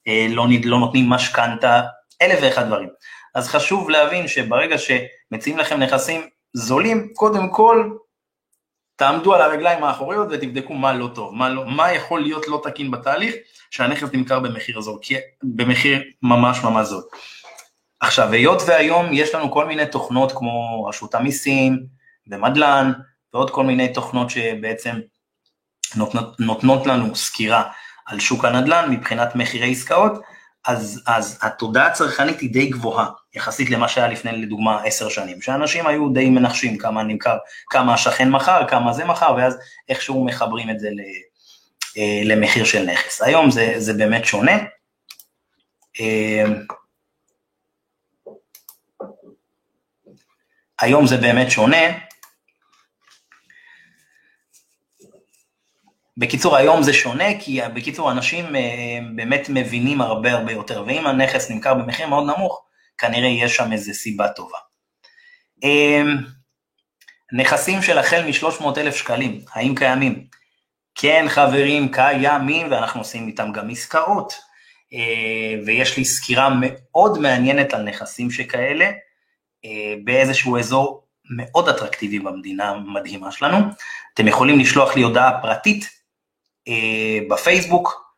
אה, 0.08 0.26
לא, 0.28 0.46
לא 0.64 0.78
נותנים 0.78 1.08
משכנתה, 1.08 1.82
אלף 2.22 2.38
ואחד 2.42 2.66
דברים. 2.66 2.88
אז 3.34 3.48
חשוב 3.48 3.90
להבין 3.90 4.28
שברגע 4.28 4.76
שמציעים 4.78 5.58
לכם 5.58 5.80
נכסים 5.80 6.28
זולים, 6.52 7.08
קודם 7.14 7.50
כל 7.50 7.90
תעמדו 8.96 9.34
על 9.34 9.42
הרגליים 9.42 9.84
האחוריות 9.84 10.28
ותבדקו 10.30 10.74
מה 10.74 10.92
לא 10.92 11.10
טוב, 11.14 11.34
מה, 11.34 11.48
לא, 11.48 11.66
מה 11.66 11.92
יכול 11.92 12.20
להיות 12.20 12.48
לא 12.48 12.60
תקין 12.64 12.90
בתהליך 12.90 13.34
שהנכס 13.70 14.08
נמכר 14.12 14.40
במחיר 14.40 14.80
זול, 14.80 14.98
כי 15.02 15.14
במחיר 15.42 16.02
ממש 16.22 16.58
ממש 16.64 16.86
זול. 16.86 17.02
עכשיו, 18.00 18.32
היות 18.32 18.62
והיום 18.66 19.06
יש 19.12 19.34
לנו 19.34 19.50
כל 19.50 19.66
מיני 19.66 19.86
תוכנות 19.86 20.32
כמו 20.32 20.84
רשות 20.84 21.14
המיסים 21.14 21.86
ומדל"ן 22.30 22.92
ועוד 23.34 23.50
כל 23.50 23.64
מיני 23.64 23.92
תוכנות 23.92 24.30
שבעצם 24.30 25.00
נותנות, 25.96 26.40
נותנות 26.40 26.86
לנו 26.86 27.16
סקירה 27.16 27.72
על 28.06 28.20
שוק 28.20 28.44
הנדל"ן 28.44 28.90
מבחינת 28.90 29.36
מחירי 29.36 29.70
עסקאות, 29.70 30.12
אז, 30.66 31.02
אז 31.06 31.38
התודעה 31.42 31.86
הצרכנית 31.86 32.40
היא 32.40 32.52
די 32.52 32.66
גבוהה, 32.66 33.06
יחסית 33.34 33.70
למה 33.70 33.88
שהיה 33.88 34.08
לפני 34.08 34.32
לדוגמה 34.32 34.82
עשר 34.82 35.08
שנים, 35.08 35.42
שאנשים 35.42 35.86
היו 35.86 36.08
די 36.08 36.30
מנחשים 36.30 36.78
כמה 36.78 37.02
נמכר, 37.02 37.36
כמה 37.70 37.94
השכן 37.94 38.30
מכר, 38.30 38.68
כמה 38.68 38.92
זה 38.92 39.04
מכר, 39.04 39.34
ואז 39.36 39.58
איכשהו 39.88 40.24
מחברים 40.24 40.70
את 40.70 40.80
זה 40.80 40.88
אה, 41.98 42.22
למחיר 42.24 42.64
של 42.64 42.84
נכס. 42.84 43.22
היום 43.22 43.50
זה, 43.50 43.74
זה 43.76 43.92
באמת 43.92 44.24
שונה. 44.24 44.52
אה, 46.00 46.44
היום 50.80 51.06
זה 51.06 51.16
באמת 51.16 51.50
שונה, 51.50 51.76
בקיצור, 56.16 56.56
היום 56.56 56.82
זה 56.82 56.92
שונה, 56.92 57.40
כי 57.40 57.60
בקיצור, 57.74 58.12
אנשים 58.12 58.56
אה, 58.56 58.98
באמת 59.16 59.46
מבינים 59.48 60.00
הרבה 60.00 60.32
הרבה 60.32 60.52
יותר, 60.52 60.84
ואם 60.86 61.06
הנכס 61.06 61.50
נמכר 61.50 61.74
במחיר 61.74 62.06
מאוד 62.06 62.24
נמוך, 62.24 62.64
כנראה 63.00 63.28
יש 63.28 63.56
שם 63.56 63.72
איזה 63.72 63.92
סיבה 63.94 64.28
טובה. 64.28 64.58
אה, 65.64 66.02
נכסים 67.32 67.82
של 67.82 67.98
החל 67.98 68.22
מ-300 68.26 68.64
אלף 68.76 68.96
שקלים, 68.96 69.40
האם 69.52 69.74
קיימים? 69.74 70.26
כן, 70.94 71.26
חברים, 71.28 71.92
קיימים, 71.92 72.70
ואנחנו 72.70 73.00
עושים 73.00 73.26
איתם 73.26 73.52
גם 73.52 73.70
עסקאות. 73.70 74.32
אה, 74.92 75.62
ויש 75.66 75.96
לי 75.96 76.04
סקירה 76.04 76.48
מאוד 76.60 77.18
מעניינת 77.18 77.74
על 77.74 77.82
נכסים 77.82 78.30
שכאלה, 78.30 78.90
באיזשהו 80.04 80.58
אזור 80.58 81.06
מאוד 81.36 81.68
אטרקטיבי 81.68 82.18
במדינה 82.18 82.68
המדהימה 82.68 83.32
שלנו. 83.32 83.56
אתם 84.14 84.28
יכולים 84.28 84.58
לשלוח 84.58 84.96
לי 84.96 85.02
הודעה 85.02 85.42
פרטית 85.42 85.90
בפייסבוק, 87.30 88.09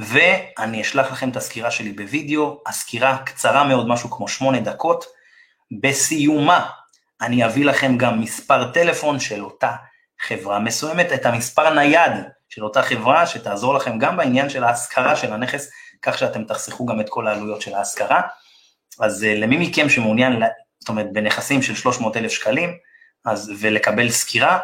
ואני 0.00 0.82
אשלח 0.82 1.12
לכם 1.12 1.28
את 1.28 1.36
הסקירה 1.36 1.70
שלי 1.70 1.92
בווידאו, 1.92 2.60
הסקירה 2.66 3.18
קצרה 3.18 3.64
מאוד, 3.64 3.88
משהו 3.88 4.10
כמו 4.10 4.28
שמונה 4.28 4.60
דקות. 4.60 5.04
בסיומה 5.80 6.70
אני 7.20 7.46
אביא 7.46 7.64
לכם 7.64 7.96
גם 7.96 8.20
מספר 8.20 8.72
טלפון 8.72 9.20
של 9.20 9.44
אותה 9.44 9.70
חברה 10.20 10.58
מסוימת, 10.58 11.12
את 11.12 11.26
המספר 11.26 11.74
נייד 11.74 12.12
של 12.48 12.64
אותה 12.64 12.82
חברה 12.82 13.26
שתעזור 13.26 13.74
לכם 13.74 13.98
גם 13.98 14.16
בעניין 14.16 14.50
של 14.50 14.64
ההשכרה 14.64 15.16
של 15.16 15.32
הנכס, 15.32 15.70
כך 16.02 16.18
שאתם 16.18 16.44
תחסכו 16.44 16.86
גם 16.86 17.00
את 17.00 17.08
כל 17.08 17.26
העלויות 17.26 17.60
של 17.60 17.74
ההשכרה. 17.74 18.20
אז 19.00 19.24
אה, 19.24 19.34
למי 19.34 19.68
מכם 19.68 19.88
שמעוניין, 19.88 20.42
זאת 20.80 20.88
אומרת, 20.88 21.12
בנכסים 21.12 21.62
של 21.62 21.74
300 21.74 22.16
אלף 22.16 22.32
שקלים, 22.32 22.70
אז, 23.24 23.52
ולקבל 23.60 24.10
סקירה, 24.10 24.58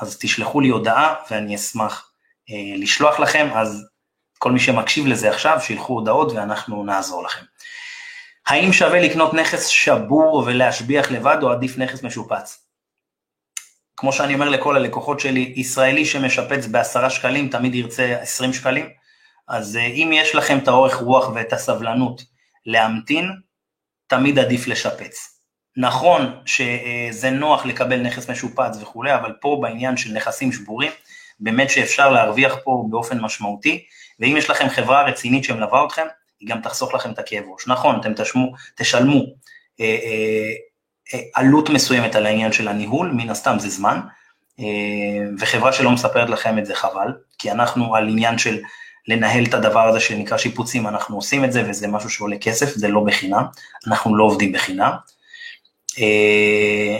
אז 0.00 0.18
תשלחו 0.20 0.60
לי 0.60 0.68
הודעה 0.68 1.14
ואני 1.30 1.54
אשמח 1.54 2.12
אה, 2.50 2.76
לשלוח 2.76 3.20
לכם, 3.20 3.48
אז 3.54 3.86
כל 4.42 4.52
מי 4.52 4.60
שמקשיב 4.60 5.06
לזה 5.06 5.30
עכשיו, 5.30 5.58
שילחו 5.60 5.92
הודעות 5.92 6.32
ואנחנו 6.32 6.84
נעזור 6.84 7.24
לכם. 7.24 7.44
האם 8.46 8.72
שווה 8.72 9.00
לקנות 9.00 9.34
נכס 9.34 9.66
שבור 9.66 10.42
ולהשביח 10.46 11.10
לבד 11.10 11.36
או 11.42 11.52
עדיף 11.52 11.78
נכס 11.78 12.02
משופץ? 12.02 12.66
כמו 13.96 14.12
שאני 14.12 14.34
אומר 14.34 14.48
לכל 14.48 14.76
הלקוחות 14.76 15.20
שלי, 15.20 15.52
ישראלי 15.56 16.04
שמשפץ 16.04 16.66
בעשרה 16.66 17.10
שקלים 17.10 17.48
תמיד 17.48 17.74
ירצה 17.74 18.18
עשרים 18.20 18.52
שקלים, 18.52 18.88
אז 19.48 19.76
אה, 19.76 19.86
אם 19.86 20.10
יש 20.14 20.34
לכם 20.34 20.58
את 20.58 20.68
האורך 20.68 20.94
רוח 20.94 21.30
ואת 21.34 21.52
הסבלנות 21.52 22.22
להמתין, 22.66 23.30
תמיד 24.06 24.38
עדיף 24.38 24.66
לשפץ. 24.66 25.40
נכון 25.76 26.40
שזה 26.46 27.30
נוח 27.30 27.66
לקבל 27.66 28.00
נכס 28.00 28.30
משופץ 28.30 28.76
וכולי, 28.80 29.14
אבל 29.14 29.32
פה 29.40 29.58
בעניין 29.62 29.96
של 29.96 30.12
נכסים 30.12 30.52
שבורים, 30.52 30.92
באמת 31.40 31.70
שאפשר 31.70 32.10
להרוויח 32.10 32.56
פה 32.64 32.84
באופן 32.90 33.20
משמעותי, 33.20 33.84
ואם 34.22 34.36
יש 34.36 34.50
לכם 34.50 34.68
חברה 34.68 35.02
רצינית 35.02 35.44
שמלווה 35.44 35.84
אתכם, 35.86 36.06
היא 36.40 36.48
גם 36.48 36.60
תחסוך 36.60 36.94
לכם 36.94 37.10
את 37.10 37.18
הכאב 37.18 37.44
ראש. 37.52 37.68
נכון, 37.68 38.00
אתם 38.00 38.14
תשמו, 38.14 38.52
תשלמו 38.76 39.24
אה, 39.80 39.86
אה, 39.86 40.52
אה, 41.14 41.20
עלות 41.34 41.70
מסוימת 41.70 42.14
על 42.14 42.26
העניין 42.26 42.52
של 42.52 42.68
הניהול, 42.68 43.10
מן 43.12 43.30
הסתם 43.30 43.58
זה 43.58 43.68
זמן, 43.68 44.00
אה, 44.60 44.64
וחברה 45.38 45.72
שלא 45.72 45.90
מספרת 45.90 46.30
לכם 46.30 46.58
את 46.58 46.66
זה 46.66 46.74
חבל, 46.74 47.12
כי 47.38 47.50
אנחנו 47.50 47.96
על 47.96 48.08
עניין 48.08 48.38
של 48.38 48.58
לנהל 49.08 49.44
את 49.44 49.54
הדבר 49.54 49.88
הזה 49.88 50.00
שנקרא 50.00 50.38
שיפוצים, 50.38 50.86
אנחנו 50.86 51.16
עושים 51.16 51.44
את 51.44 51.52
זה 51.52 51.70
וזה 51.70 51.88
משהו 51.88 52.10
שעולה 52.10 52.36
כסף, 52.38 52.74
זה 52.74 52.88
לא 52.88 53.00
בחינם, 53.00 53.44
אנחנו 53.86 54.16
לא 54.16 54.24
עובדים 54.24 54.52
בחינם. 54.52 54.92
אה, 55.98 56.98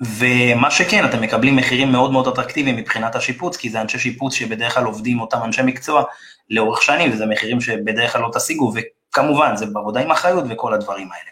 ומה 0.00 0.70
שכן, 0.70 1.04
אתם 1.04 1.20
מקבלים 1.20 1.56
מחירים 1.56 1.92
מאוד 1.92 2.12
מאוד 2.12 2.28
אטרקטיביים 2.28 2.76
מבחינת 2.76 3.16
השיפוץ, 3.16 3.56
כי 3.56 3.70
זה 3.70 3.80
אנשי 3.80 3.98
שיפוץ 3.98 4.34
שבדרך 4.34 4.74
כלל 4.74 4.84
עובדים 4.84 5.20
אותם 5.20 5.38
אנשי 5.44 5.62
מקצוע 5.62 6.04
לאורך 6.50 6.82
שנים, 6.82 7.12
וזה 7.12 7.26
מחירים 7.26 7.60
שבדרך 7.60 8.12
כלל 8.12 8.22
לא 8.22 8.30
תשיגו, 8.34 8.72
וכמובן, 8.74 9.56
זה 9.56 9.66
בעבודה 9.66 10.00
עם 10.00 10.10
אחריות 10.10 10.44
וכל 10.48 10.74
הדברים 10.74 11.08
האלה. 11.12 11.30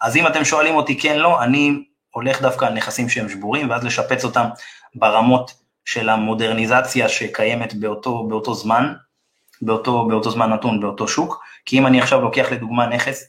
אז 0.00 0.16
אם 0.16 0.26
אתם 0.26 0.44
שואלים 0.44 0.74
אותי 0.74 0.98
כן, 0.98 1.18
לא, 1.18 1.42
אני 1.42 1.84
הולך 2.10 2.42
דווקא 2.42 2.64
על 2.64 2.72
נכסים 2.72 3.08
שהם 3.08 3.28
שבורים, 3.28 3.70
ואז 3.70 3.84
לשפץ 3.84 4.24
אותם 4.24 4.44
ברמות 4.94 5.54
של 5.84 6.08
המודרניזציה 6.08 7.08
שקיימת 7.08 7.74
באותו, 7.74 8.22
באותו 8.28 8.54
זמן, 8.54 8.92
באותו, 9.62 10.08
באותו 10.08 10.30
זמן 10.30 10.52
נתון, 10.52 10.80
באותו 10.80 11.08
שוק, 11.08 11.44
כי 11.66 11.78
אם 11.78 11.86
אני 11.86 12.00
עכשיו 12.00 12.20
לוקח 12.20 12.52
לדוגמה 12.52 12.86
נכס 12.86 13.24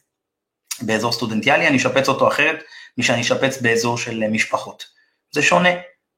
באזור 0.82 1.12
סטודנטיאלי, 1.12 1.68
אני 1.68 1.78
אשפץ 1.78 2.10
אותו 2.10 2.28
אחרת 2.28 2.64
משאני 2.98 3.22
אשפץ 3.22 3.62
באזור 3.62 3.98
של 3.98 4.28
משפחות. 4.28 4.86
זה 5.32 5.42
שונה, 5.42 5.70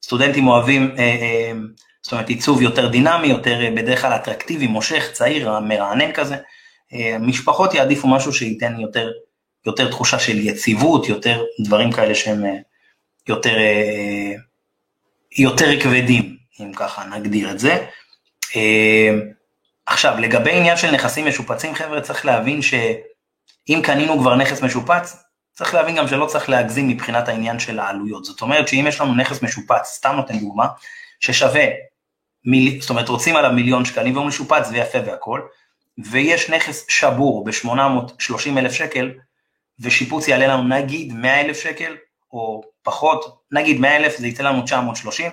סטודנטים 0.04 0.48
אוהבים, 0.48 0.96
אה, 0.98 1.04
אה, 1.04 1.52
זאת 2.02 2.12
אומרת 2.12 2.30
עיצוב 2.30 2.62
יותר 2.62 2.88
דינמי, 2.88 3.28
יותר 3.28 3.62
אה, 3.62 3.72
בדרך 3.72 4.02
כלל 4.02 4.16
אטרקטיבי, 4.16 4.68
מושך, 4.68 5.10
צעיר, 5.14 5.60
מרענן 5.60 6.12
כזה, 6.12 6.36
אה, 6.94 7.18
משפחות 7.20 7.74
יעדיפו 7.74 8.08
משהו 8.08 8.34
שייתן 8.34 8.80
יותר, 8.80 9.12
יותר 9.66 9.90
תחושה 9.90 10.20
של 10.20 10.40
יציבות, 10.40 11.10
יותר 11.10 11.44
דברים 11.66 11.92
כאלה 11.92 12.16
שהם 12.16 12.46
אה, 12.46 12.56
יותר, 13.28 13.58
יותר 15.38 15.82
כבדים, 15.82 16.38
אם 16.60 16.74
ככה 16.76 17.06
נגדיר 17.06 17.52
את 17.52 17.60
זה. 17.60 17.86
עכשיו, 19.86 20.18
לגבי 20.20 20.52
עניין 20.52 20.78
של 20.78 20.92
נכסים 20.92 21.28
משופצים, 21.28 21.76
חבר'ה, 21.76 22.02
צריך 22.02 22.26
להבין 22.26 22.62
שאם 22.62 23.82
קנינו 23.84 24.20
כבר 24.20 24.36
נכס 24.36 24.62
משופץ, 24.62 25.24
צריך 25.54 25.74
להבין 25.74 25.96
גם 25.96 26.08
שלא 26.08 26.26
צריך 26.26 26.50
להגזים 26.50 26.88
מבחינת 26.88 27.28
העניין 27.28 27.60
של 27.60 27.80
העלויות. 27.80 28.26
זאת 28.26 28.42
אומרת 28.42 28.68
שאם 28.68 28.86
יש 28.88 29.02
לנו 29.02 29.16
נכס 29.16 29.42
משופץ, 29.42 29.86
סתם 29.86 30.16
נותן 30.16 30.40
דוגמה, 30.40 30.68
ששווה, 31.20 31.66
מיל... 32.46 32.82
זאת 32.82 32.90
אומרת 32.90 33.10
רוצים 33.10 33.36
עליו 33.36 33.52
מיליון 33.52 33.86
שקלים 33.86 34.16
והוא 34.16 34.26
משופץ 34.26 34.68
ויפה 34.72 34.98
והכל, 35.06 35.42
ויש 36.06 36.50
נכס 36.50 36.86
שבור 36.90 37.46
ב-830 37.46 38.58
אלף 38.58 38.72
שקל, 38.72 39.12
ושיפוץ 39.80 40.28
יעלה 40.28 40.48
לנו 40.48 40.68
נגיד 40.68 41.14
100 41.14 41.42
אלף 41.42 41.60
שקל, 41.60 41.96
או 42.34 42.62
פחות, 42.84 43.42
נגיד 43.52 43.80
100 43.80 43.98
אלף 43.98 44.18
זה 44.18 44.28
יצא 44.28 44.44
לנו 44.44 44.62
930, 44.62 45.32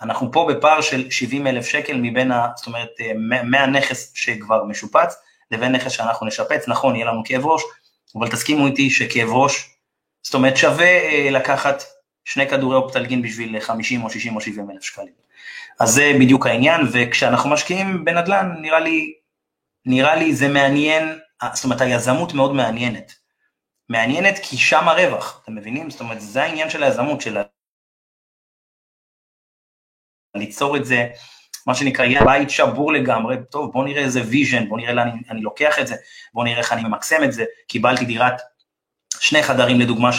אנחנו 0.00 0.32
פה 0.32 0.48
בפער 0.50 0.80
של 0.80 1.10
70 1.10 1.46
אלף 1.46 1.66
שקל 1.66 1.96
מבין, 1.96 2.32
ה, 2.32 2.48
זאת 2.56 2.66
אומרת, 2.66 2.88
אה, 3.00 3.12
מהנכס 3.42 4.12
שכבר 4.14 4.64
משופץ, 4.64 5.14
לבין 5.50 5.72
נכס 5.72 5.92
שאנחנו 5.92 6.26
נשפץ, 6.26 6.68
נכון, 6.68 6.96
יהיה 6.96 7.06
לנו 7.06 7.22
כאב 7.24 7.46
ראש, 7.46 7.62
אבל 8.18 8.28
תסכימו 8.28 8.66
איתי 8.66 8.90
שכאב 8.90 9.28
ראש, 9.28 9.70
זאת 10.22 10.34
אומרת, 10.34 10.56
שווה 10.56 10.86
אה, 10.86 11.28
לקחת 11.30 11.82
שני 12.26 12.48
כדורי 12.48 12.76
אופטלגין 12.76 13.22
בשביל 13.22 13.60
50 13.60 14.04
או 14.04 14.10
60 14.10 14.36
או 14.36 14.40
70 14.40 14.70
אלף 14.70 14.82
שקלים. 14.82 15.12
אז 15.80 15.88
זה 15.88 16.12
בדיוק 16.20 16.46
העניין, 16.46 16.80
וכשאנחנו 16.92 17.50
משקיעים 17.50 18.04
בנדל"ן, 18.04 18.52
נראה 18.60 18.80
לי, 18.80 19.14
נראה 19.86 20.16
לי 20.16 20.34
זה 20.34 20.48
מעניין, 20.48 21.18
זאת 21.54 21.64
אומרת, 21.64 21.80
היזמות 21.80 22.32
מאוד 22.34 22.54
מעניינת. 22.54 23.12
מעניינת 23.88 24.34
כי 24.42 24.56
שם 24.56 24.88
הרווח, 24.88 25.40
אתם 25.42 25.54
מבינים? 25.54 25.90
זאת 25.90 26.00
אומרת, 26.00 26.20
זה 26.20 26.42
העניין 26.42 26.70
של 26.70 26.82
היזמות, 26.82 27.20
של 27.20 27.38
ליצור 30.34 30.76
את 30.76 30.84
זה, 30.84 31.06
מה 31.66 31.74
שנקרא, 31.74 32.04
יהיה 32.04 32.24
בית 32.24 32.50
שבור 32.50 32.92
לגמרי, 32.92 33.36
טוב, 33.50 33.72
בוא 33.72 33.84
נראה 33.84 34.02
איזה 34.02 34.20
vision, 34.22 34.68
בוא 34.68 34.78
נראה 34.78 34.92
לאן 34.92 35.08
אני, 35.08 35.20
אני 35.30 35.40
לוקח 35.40 35.78
את 35.78 35.86
זה, 35.86 35.94
בוא 36.34 36.44
נראה 36.44 36.58
איך 36.58 36.72
אני 36.72 36.82
ממקסם 36.82 37.24
את 37.24 37.32
זה, 37.32 37.44
קיבלתי 37.68 38.04
דירת 38.04 38.40
שני 39.20 39.42
חדרים 39.42 39.80
לדוגמה. 39.80 40.10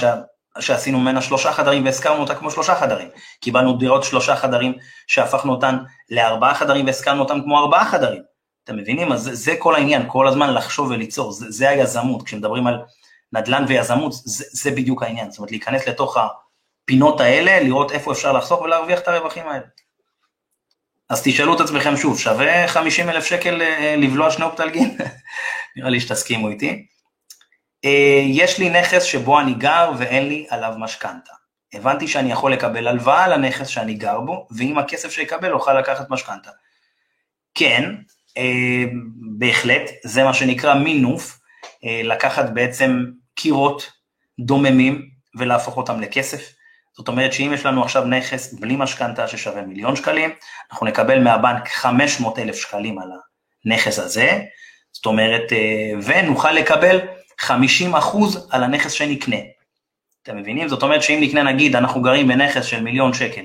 שעשינו 0.59 0.99
ממנה 0.99 1.21
שלושה 1.21 1.51
חדרים 1.51 1.85
והשכרנו 1.85 2.21
אותה 2.21 2.35
כמו 2.35 2.51
שלושה 2.51 2.75
חדרים, 2.75 3.07
קיבלנו 3.41 3.77
דירות 3.77 4.03
שלושה 4.03 4.35
חדרים 4.35 4.73
שהפכנו 5.07 5.51
אותן 5.51 5.77
לארבעה 6.09 6.55
חדרים 6.55 6.85
והזכרנו 6.85 7.21
אותן 7.21 7.41
כמו 7.41 7.59
ארבעה 7.59 7.85
חדרים, 7.85 8.21
אתם 8.63 8.77
מבינים? 8.77 9.11
אז 9.11 9.21
זה, 9.21 9.35
זה 9.35 9.55
כל 9.59 9.75
העניין, 9.75 10.03
כל 10.07 10.27
הזמן 10.27 10.53
לחשוב 10.53 10.91
וליצור, 10.91 11.31
זה, 11.31 11.45
זה 11.51 11.69
היזמות, 11.69 12.23
כשמדברים 12.23 12.67
על 12.67 12.79
נדל"ן 13.33 13.65
ויזמות, 13.67 14.13
זה, 14.13 14.45
זה 14.51 14.71
בדיוק 14.71 15.03
העניין, 15.03 15.31
זאת 15.31 15.37
אומרת 15.39 15.51
להיכנס 15.51 15.87
לתוך 15.87 16.17
הפינות 16.17 17.21
האלה, 17.21 17.63
לראות 17.63 17.91
איפה 17.91 18.11
אפשר 18.11 18.31
לחסוך 18.31 18.61
ולהרוויח 18.61 18.99
את 18.99 19.07
הרווחים 19.07 19.47
האלה. 19.47 19.65
אז 21.09 21.21
תשאלו 21.23 21.55
את 21.55 21.61
עצמכם 21.61 21.97
שוב, 21.97 22.19
שווה 22.19 22.67
50 22.67 23.09
אלף 23.09 23.25
שקל 23.25 23.61
אה, 23.61 23.95
לבלוע 23.97 24.31
שני 24.31 24.45
אופטלגין? 24.45 24.97
נראה 25.75 25.89
לי 25.89 25.99
שתסכימו 25.99 26.49
איתי. 26.49 26.85
אה, 27.85 28.21
יש 28.25 28.59
לי 28.59 28.69
נכס 28.69 29.03
שבו 29.03 29.39
אני 29.39 29.53
גר 29.53 29.91
ואין 29.97 30.27
לי 30.29 30.45
עליו 30.49 30.73
משכנתה. 30.77 31.31
הבנתי 31.73 32.07
שאני 32.07 32.31
יכול 32.31 32.53
לקבל 32.53 32.87
הלוואה 32.87 33.27
לנכס 33.27 33.67
שאני 33.67 33.93
גר 33.93 34.19
בו, 34.19 34.47
ועם 34.51 34.77
הכסף 34.77 35.11
שאקבל 35.11 35.51
אוכל 35.51 35.79
לקחת 35.79 36.09
משכנתה. 36.09 36.49
כן, 37.55 37.95
אה, 38.37 38.83
בהחלט, 39.37 39.89
זה 40.03 40.23
מה 40.23 40.33
שנקרא 40.33 40.73
מינוף, 40.73 41.39
לקחת 42.03 42.49
בעצם 42.49 43.05
קירות 43.35 43.91
דוממים 44.39 45.09
ולהפוך 45.37 45.77
אותם 45.77 46.01
לכסף. 46.01 46.53
זאת 46.97 47.07
אומרת 47.07 47.33
שאם 47.33 47.51
יש 47.53 47.65
לנו 47.65 47.83
עכשיו 47.83 48.05
נכס 48.05 48.53
בלי 48.53 48.75
משכנתה 48.77 49.27
ששווה 49.27 49.61
מיליון 49.61 49.95
שקלים, 49.95 50.29
אנחנו 50.71 50.85
נקבל 50.85 51.23
מהבנק 51.23 51.67
500 51.67 52.39
אלף 52.39 52.55
שקלים 52.55 52.99
על 52.99 53.09
הנכס 53.65 53.99
הזה, 53.99 54.39
זאת 54.91 55.05
אומרת, 55.05 55.53
אה, 55.53 55.91
ונוכל 56.03 56.51
לקבל 56.51 56.99
50 57.39 57.95
אחוז 57.95 58.47
על 58.51 58.63
הנכס 58.63 58.91
שנקנה. 58.91 59.37
אתם 60.23 60.37
מבינים? 60.37 60.67
זאת 60.67 60.83
אומרת 60.83 61.03
שאם 61.03 61.19
נקנה 61.21 61.43
נגיד, 61.43 61.75
אנחנו 61.75 62.01
גרים 62.01 62.27
בנכס 62.27 62.65
של 62.65 62.83
מיליון 62.83 63.13
שקל, 63.13 63.41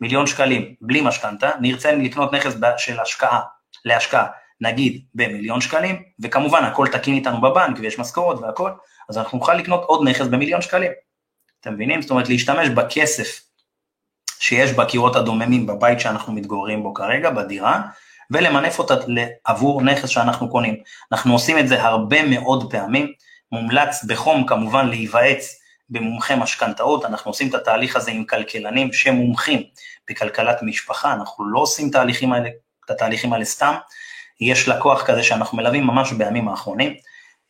מיליון 0.00 0.26
שקלים 0.26 0.74
בלי 0.80 1.00
משכנתה, 1.00 1.50
נרצה 1.60 1.92
לקנות 1.92 2.32
נכס 2.32 2.54
של 2.78 3.00
השקעה, 3.00 3.40
להשקעה, 3.84 4.26
נגיד 4.60 5.04
במיליון 5.14 5.60
שקלים, 5.60 6.02
וכמובן 6.22 6.64
הכל 6.64 6.86
תקין 6.92 7.14
איתנו 7.14 7.40
בבנק 7.40 7.76
ויש 7.80 7.98
משכורות 7.98 8.40
והכל, 8.40 8.70
אז 9.08 9.18
אנחנו 9.18 9.38
נוכל 9.38 9.54
לקנות 9.54 9.82
עוד 9.82 10.08
נכס 10.08 10.26
במיליון 10.26 10.62
שקלים. 10.62 10.92
אתם 11.60 11.74
מבינים? 11.74 12.02
זאת 12.02 12.10
אומרת, 12.10 12.28
להשתמש 12.28 12.68
בכסף 12.68 13.40
שיש 14.40 14.72
בקירות 14.72 15.16
הדוממים 15.16 15.66
בבית 15.66 16.00
שאנחנו 16.00 16.32
מתגוררים 16.32 16.82
בו 16.82 16.94
כרגע, 16.94 17.30
בדירה, 17.30 17.80
ולמנף 18.30 18.78
אותה 18.78 18.94
עבור 19.44 19.82
נכס 19.82 20.08
שאנחנו 20.08 20.50
קונים. 20.50 20.76
אנחנו 21.12 21.32
עושים 21.32 21.58
את 21.58 21.68
זה 21.68 21.82
הרבה 21.82 22.22
מאוד 22.22 22.70
פעמים, 22.70 23.12
מומלץ 23.52 24.04
בחום 24.04 24.46
כמובן 24.46 24.88
להיוועץ 24.88 25.60
במומחי 25.90 26.34
משכנתאות, 26.36 27.04
אנחנו 27.04 27.30
עושים 27.30 27.48
את 27.48 27.54
התהליך 27.54 27.96
הזה 27.96 28.10
עם 28.10 28.24
כלכלנים 28.24 28.92
שמומחים 28.92 29.62
בכלכלת 30.10 30.62
משפחה, 30.62 31.12
אנחנו 31.12 31.48
לא 31.48 31.58
עושים 31.58 31.90
תהליכים 31.90 32.32
האלה, 32.32 32.48
את 32.84 32.90
התהליכים 32.90 33.32
האלה 33.32 33.44
סתם, 33.44 33.74
יש 34.40 34.68
לקוח 34.68 35.06
כזה 35.06 35.22
שאנחנו 35.22 35.56
מלווים 35.56 35.86
ממש 35.86 36.12
בימים 36.12 36.48
האחרונים, 36.48 36.94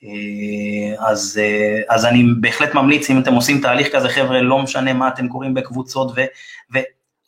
אה, 0.05 1.09
אז, 1.11 1.40
אה, 1.42 1.94
אז 1.94 2.05
אני 2.05 2.24
בהחלט 2.40 2.74
ממליץ, 2.74 3.11
אם 3.11 3.18
אתם 3.18 3.34
עושים 3.34 3.61
תהליך 3.61 3.96
כזה, 3.96 4.09
חבר'ה, 4.09 4.40
לא 4.40 4.59
משנה 4.59 4.92
מה 4.92 5.09
אתם 5.09 5.28
קוראים 5.28 5.55
בקבוצות, 5.55 6.12
ו, 6.16 6.78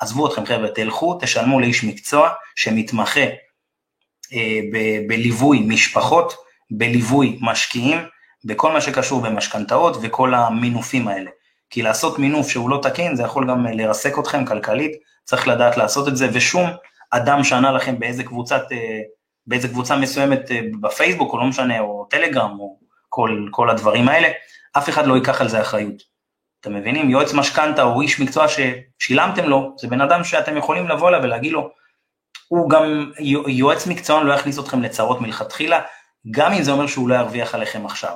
עזבו 0.01 0.27
אתכם 0.27 0.47
חבר'ה, 0.47 0.68
תלכו, 0.68 1.18
תשלמו 1.21 1.61
לאיש 1.61 1.85
מקצוע 1.85 2.31
שמתמחה 2.57 3.21
אה, 4.33 4.61
ב- 4.73 5.09
בליווי 5.09 5.61
משפחות, 5.61 6.35
בליווי 6.71 7.39
משקיעים, 7.41 7.99
בכל 8.45 8.72
מה 8.72 8.80
שקשור 8.80 9.20
במשכנתאות 9.20 9.97
וכל 10.03 10.34
המינופים 10.34 11.09
האלה. 11.09 11.30
כי 11.70 11.82
לעשות 11.82 12.18
מינוף 12.18 12.49
שהוא 12.49 12.70
לא 12.70 12.78
תקין, 12.82 13.16
זה 13.16 13.22
יכול 13.22 13.51
גם 13.51 13.66
לרסק 13.66 14.18
אתכם 14.18 14.45
כלכלית, 14.45 14.93
צריך 15.24 15.49
לדעת 15.49 15.76
לעשות 15.76 16.09
את 16.09 16.16
זה, 16.16 16.28
ושום 16.32 16.70
אדם 17.11 17.45
שענה 17.45 17.72
לכם 17.72 17.99
באיזה 17.99 18.24
קבוצת, 18.24 18.62
אה, 18.72 19.01
באיזה 19.47 19.68
קבוצה 19.68 19.97
מסוימת 19.97 20.51
אה, 20.51 20.61
בפייסבוק, 20.80 21.32
או 21.32 21.38
לא 21.38 21.45
משנה, 21.45 21.80
או 21.80 22.07
טלגרם, 22.11 22.61
או 22.61 22.78
כל, 23.09 23.47
כל 23.51 23.70
הדברים 23.70 24.09
האלה, 24.09 24.28
אף 24.72 24.88
אחד 24.88 25.07
לא 25.07 25.14
ייקח 25.14 25.41
על 25.41 25.49
זה 25.49 25.61
אחריות. 25.61 26.03
אתם 26.61 26.74
מבינים? 26.74 27.11
יועץ 27.11 27.34
משכנתה 27.34 27.82
או 27.82 28.01
איש 28.01 28.20
מקצוע 28.20 28.47
ששילמתם 28.49 29.45
לו, 29.45 29.74
זה 29.78 29.88
בן 29.88 30.01
אדם 30.01 30.24
שאתם 30.24 30.57
יכולים 30.57 30.88
לבוא 30.88 31.09
אליו 31.09 31.20
ולהגיד 31.22 31.53
לו, 31.53 31.70
הוא 32.49 32.70
גם, 32.70 33.12
יועץ 33.47 33.86
מקצוען 33.86 34.26
לא 34.26 34.32
יכניס 34.32 34.59
אתכם 34.59 34.82
לצרות 34.82 35.20
מלכתחילה, 35.20 35.80
גם 36.30 36.53
אם 36.53 36.62
זה 36.62 36.70
אומר 36.72 36.86
שהוא 36.86 37.09
לא 37.09 37.14
ירוויח 37.14 37.55
עליכם 37.55 37.86
עכשיו. 37.86 38.14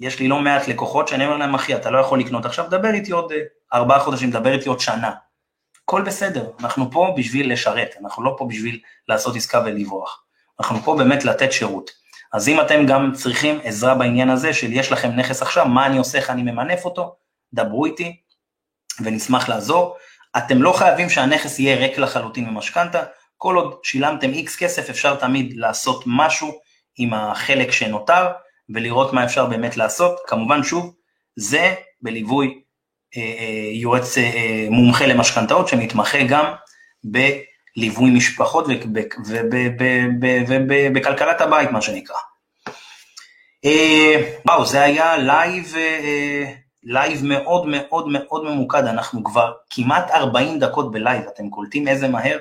יש 0.00 0.20
לי 0.20 0.28
לא 0.28 0.38
מעט 0.38 0.68
לקוחות 0.68 1.08
שאני 1.08 1.26
אומר 1.26 1.36
להם, 1.36 1.54
אחי, 1.54 1.74
אתה 1.74 1.90
לא 1.90 1.98
יכול 1.98 2.20
לקנות 2.20 2.46
עכשיו, 2.46 2.70
דבר 2.70 2.94
איתי 2.94 3.12
עוד 3.12 3.32
אה, 3.32 3.38
ארבעה 3.74 4.00
חודשים, 4.00 4.30
דבר 4.30 4.52
איתי 4.52 4.68
עוד 4.68 4.80
שנה. 4.80 5.12
הכל 5.84 6.02
בסדר, 6.02 6.50
אנחנו 6.60 6.90
פה 6.90 7.14
בשביל 7.16 7.52
לשרת, 7.52 7.94
אנחנו 8.02 8.24
לא 8.24 8.34
פה 8.38 8.46
בשביל 8.48 8.80
לעשות 9.08 9.36
עסקה 9.36 9.62
ולברוח. 9.64 10.22
אנחנו 10.60 10.78
פה 10.78 10.96
באמת 10.96 11.24
לתת 11.24 11.52
שירות. 11.52 11.90
אז 12.32 12.48
אם 12.48 12.60
אתם 12.60 12.86
גם 12.86 13.12
צריכים 13.14 13.58
עזרה 13.64 13.94
בעניין 13.94 14.30
הזה 14.30 14.54
של 14.54 14.72
יש 14.72 14.92
לכם 14.92 15.10
נכס 15.10 15.42
עכשיו, 15.42 15.66
מה 15.66 15.86
אני 15.86 15.98
עושה, 15.98 16.18
איך 16.18 16.30
אני 16.30 16.42
ממנף 16.42 16.84
אותו, 16.84 17.16
דברו 17.52 17.84
איתי 17.84 18.16
ונשמח 19.00 19.48
לעזור. 19.48 19.96
אתם 20.36 20.62
לא 20.62 20.72
חייבים 20.72 21.10
שהנכס 21.10 21.58
יהיה 21.58 21.76
ריק 21.76 21.98
לחלוטין 21.98 22.50
ממשכנתה, 22.50 23.02
כל 23.36 23.56
עוד 23.56 23.80
שילמתם 23.82 24.32
איקס 24.32 24.56
כסף 24.56 24.90
אפשר 24.90 25.16
תמיד 25.16 25.52
לעשות 25.56 26.02
משהו 26.06 26.52
עם 26.98 27.14
החלק 27.14 27.70
שנותר 27.70 28.26
ולראות 28.74 29.12
מה 29.12 29.24
אפשר 29.24 29.46
באמת 29.46 29.76
לעשות. 29.76 30.16
כמובן 30.26 30.62
שוב, 30.62 30.94
זה 31.36 31.74
בליווי 32.02 32.60
אה, 33.16 33.22
אה, 33.22 33.70
יועץ 33.72 34.18
אה, 34.18 34.66
מומחה 34.70 35.06
למשכנתאות 35.06 35.68
שמתמחה 35.68 36.18
גם 36.28 36.52
בליווי 37.04 38.10
משפחות 38.10 38.66
ובכלכלת 40.48 41.40
הבית 41.40 41.70
מה 41.70 41.80
שנקרא. 41.80 42.16
וואו, 44.46 44.66
זה 44.66 44.82
היה 44.82 45.16
לייב, 45.16 45.74
לייב 46.82 47.24
מאוד 47.24 47.66
מאוד 47.66 48.08
מאוד 48.08 48.44
ממוקד, 48.44 48.84
אנחנו 48.84 49.24
כבר 49.24 49.52
כמעט 49.70 50.10
40 50.10 50.58
דקות 50.58 50.92
בלייב, 50.92 51.22
אתם 51.34 51.50
קולטים 51.50 51.88
איזה 51.88 52.08
מהר? 52.08 52.38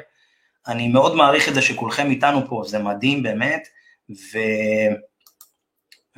אני 0.67 0.87
מאוד 0.87 1.15
מעריך 1.15 1.49
את 1.49 1.53
זה 1.53 1.61
שכולכם 1.61 2.09
איתנו 2.09 2.47
פה, 2.47 2.63
זה 2.67 2.79
מדהים 2.79 3.23
באמת, 3.23 3.67
ו... 4.09 4.39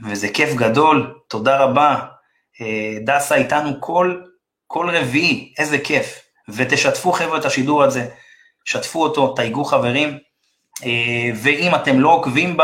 וזה 0.03 0.27
כיף 0.29 0.55
גדול, 0.55 1.19
תודה 1.27 1.57
רבה. 1.57 1.99
דסה 3.05 3.35
איתנו 3.35 3.81
כל 3.81 4.21
כל 4.67 4.89
רביעי, 4.89 5.53
איזה 5.57 5.77
כיף. 5.77 6.19
ותשתפו 6.49 7.11
חבר'ה 7.11 7.37
את 7.37 7.45
השידור 7.45 7.83
הזה, 7.83 8.09
שתפו 8.65 9.03
אותו, 9.03 9.33
תייגו 9.35 9.63
חברים, 9.63 10.17
אה, 10.85 11.31
ואם 11.35 11.75
אתם 11.75 11.99
לא 11.99 12.09
עוקבים 12.09 12.57
ב... 12.57 12.63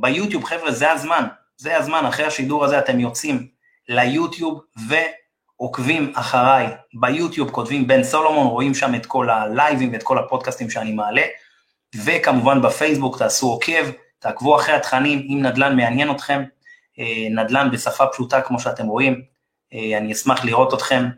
ביוטיוב, 0.00 0.44
חבר'ה, 0.44 0.72
זה 0.72 0.92
הזמן, 0.92 1.26
זה 1.56 1.76
הזמן, 1.76 2.06
אחרי 2.06 2.26
השידור 2.26 2.64
הזה 2.64 2.78
אתם 2.78 3.00
יוצאים 3.00 3.48
ליוטיוב 3.88 4.60
ועוקבים 4.88 6.12
אחריי. 6.14 6.66
ביוטיוב 6.94 7.50
כותבים 7.50 7.86
בן 7.86 8.04
סולומון, 8.04 8.46
רואים 8.46 8.74
שם 8.74 8.94
את 8.94 9.06
כל 9.06 9.30
הלייבים 9.30 9.92
ואת 9.92 10.02
כל 10.02 10.18
הפודקאסטים 10.18 10.70
שאני 10.70 10.92
מעלה, 10.92 11.22
וכמובן 12.04 12.62
בפייסבוק 12.62 13.18
תעשו 13.18 13.46
עוקב, 13.46 13.90
תעקבו 14.22 14.56
אחרי 14.56 14.74
התכנים, 14.74 15.18
אם 15.18 15.42
נדל"ן 15.42 15.76
מעניין 15.76 16.10
אתכם, 16.10 16.42
אה, 16.98 17.28
נדל"ן 17.30 17.70
בשפה 17.72 18.06
פשוטה 18.06 18.40
כמו 18.40 18.60
שאתם 18.60 18.86
רואים, 18.86 19.22
אה, 19.74 19.98
אני 19.98 20.12
אשמח 20.12 20.44
לראות 20.44 20.74
אתכם, 20.74 21.08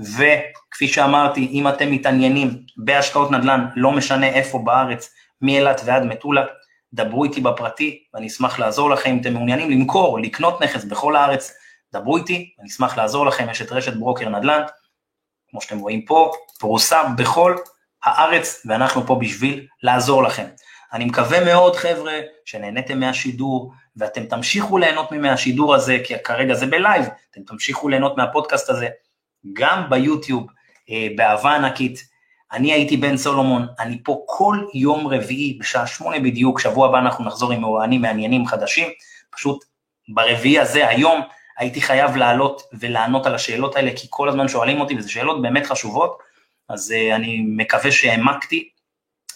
וכפי 0.00 0.88
שאמרתי, 0.88 1.48
אם 1.52 1.68
אתם 1.68 1.90
מתעניינים 1.90 2.62
בהשקעות 2.76 3.30
נדל"ן, 3.30 3.66
לא 3.76 3.92
משנה 3.92 4.26
איפה 4.26 4.58
בארץ, 4.58 5.14
מאילת 5.42 5.80
ועד 5.84 6.02
מטולה, 6.02 6.44
דברו 6.92 7.24
איתי 7.24 7.40
בפרטי, 7.40 8.02
ואני 8.14 8.26
אשמח 8.26 8.58
לעזור 8.58 8.90
לכם. 8.90 9.10
אם 9.10 9.20
אתם 9.20 9.32
מעוניינים 9.32 9.70
למכור, 9.70 10.18
לקנות 10.18 10.62
נכס 10.62 10.84
בכל 10.84 11.16
הארץ, 11.16 11.52
דברו 11.92 12.16
איתי, 12.16 12.54
אני 12.60 12.68
אשמח 12.68 12.96
לעזור 12.96 13.26
לכם. 13.26 13.50
יש 13.50 13.62
את 13.62 13.72
רשת 13.72 13.94
ברוקר 13.94 14.28
נדל"ן, 14.28 14.62
כמו 15.50 15.60
שאתם 15.60 15.78
רואים 15.78 16.04
פה, 16.04 16.32
פרוסה 16.58 17.02
בכל 17.16 17.56
הארץ, 18.04 18.66
ואנחנו 18.66 19.06
פה 19.06 19.14
בשביל 19.20 19.66
לעזור 19.82 20.22
לכם. 20.22 20.46
אני 20.92 21.04
מקווה 21.04 21.44
מאוד, 21.44 21.76
חבר'ה, 21.76 22.20
שנהניתם 22.44 23.00
מהשידור, 23.00 23.72
ואתם 23.96 24.24
תמשיכו 24.24 24.78
ליהנות 24.78 25.12
מהשידור 25.12 25.74
הזה, 25.74 25.98
כי 26.04 26.14
כרגע 26.24 26.54
זה 26.54 26.66
בלייב, 26.66 27.04
אתם 27.30 27.40
תמשיכו 27.42 27.88
ליהנות 27.88 28.16
מהפודקאסט 28.16 28.70
הזה, 28.70 28.88
גם 29.52 29.90
ביוטיוב, 29.90 30.46
אה, 30.90 31.08
באהבה 31.16 31.54
ענקית. 31.54 32.04
אני 32.52 32.72
הייתי 32.72 32.96
בן 32.96 33.16
סולומון, 33.16 33.66
אני 33.80 33.98
פה 34.04 34.22
כל 34.26 34.58
יום 34.74 35.06
רביעי 35.06 35.58
בשעה 35.60 35.86
שמונה 35.86 36.20
בדיוק, 36.20 36.60
שבוע 36.60 36.88
הבא 36.88 36.98
אנחנו 36.98 37.24
נחזור 37.24 37.52
עם 37.52 37.60
מרואיינים 37.60 38.02
מעניינים 38.02 38.46
חדשים, 38.46 38.88
פשוט 39.30 39.64
ברביעי 40.08 40.58
הזה, 40.58 40.88
היום, 40.88 41.20
הייתי 41.58 41.80
חייב 41.80 42.16
לעלות 42.16 42.62
ולענות 42.72 43.26
על 43.26 43.34
השאלות 43.34 43.76
האלה, 43.76 43.90
כי 43.96 44.06
כל 44.10 44.28
הזמן 44.28 44.48
שואלים 44.48 44.80
אותי, 44.80 44.98
וזה 44.98 45.10
שאלות 45.10 45.42
באמת 45.42 45.66
חשובות, 45.66 46.18
אז 46.68 46.94
uh, 46.94 47.14
אני 47.14 47.44
מקווה 47.56 47.92
שהעמקתי 47.92 48.68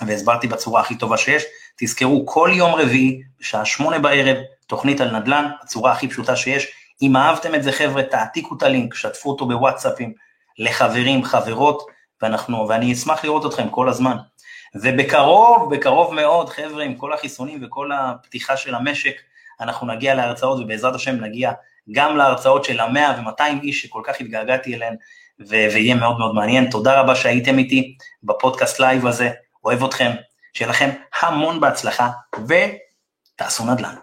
והסברתי 0.07 0.47
בצורה 0.47 0.81
הכי 0.81 0.95
טובה 0.95 1.17
שיש. 1.17 1.43
תזכרו, 1.79 2.27
כל 2.27 2.51
יום 2.53 2.75
רביעי, 2.75 3.23
בשעה 3.41 3.65
שמונה 3.65 3.99
בערב, 3.99 4.37
תוכנית 4.67 5.01
על 5.01 5.17
נדל"ן, 5.17 5.51
בצורה 5.63 5.93
הכי 5.93 6.09
פשוטה 6.09 6.37
שיש. 6.37 6.67
אם 7.03 7.17
אהבתם 7.17 7.55
את 7.55 7.63
זה 7.63 7.73
חבר'ה, 7.73 8.03
תעתיקו 8.03 8.57
את 8.57 8.63
הלינק, 8.63 8.95
שתפו 8.95 9.31
אותו 9.31 9.47
בוואטסאפים 9.47 10.13
לחברים, 10.59 11.25
חברות, 11.25 11.83
ואנחנו, 12.23 12.69
ואני 12.69 12.93
אשמח 12.93 13.25
לראות 13.25 13.47
אתכם 13.47 13.69
כל 13.69 13.89
הזמן. 13.89 14.17
ובקרוב, 14.75 15.75
בקרוב 15.75 16.15
מאוד, 16.15 16.49
חבר'ה, 16.49 16.85
עם 16.85 16.95
כל 16.95 17.13
החיסונים 17.13 17.65
וכל 17.65 17.91
הפתיחה 17.93 18.57
של 18.57 18.75
המשק, 18.75 19.17
אנחנו 19.61 19.87
נגיע 19.87 20.15
להרצאות, 20.15 20.61
ובעזרת 20.61 20.95
השם 20.95 21.25
נגיע 21.25 21.53
גם 21.93 22.17
להרצאות 22.17 22.65
של 22.65 22.81
המאה 22.81 23.15
ומאתיים 23.19 23.61
איש 23.63 23.83
שכל 23.83 24.03
כך 24.05 24.21
התגעגעתי 24.21 24.75
אליהן, 24.75 24.95
ויהיה 25.41 25.95
מאוד 25.95 26.19
מאוד 26.19 26.35
מעניין. 26.35 26.71
תודה 26.71 27.01
רבה 27.01 27.15
שהייתם 27.15 27.59
איתי 27.59 27.97
בפודקאסט 28.23 28.81
לייב 28.81 29.07
הזה, 29.07 29.31
אוהב 29.67 29.85
אתכם, 29.85 30.11
שיהיה 30.53 30.71
לכם 30.71 30.91
המון 31.21 31.61
בהצלחה, 31.61 32.11
ותעשו 32.35 33.65
נדל"ן. 33.65 33.95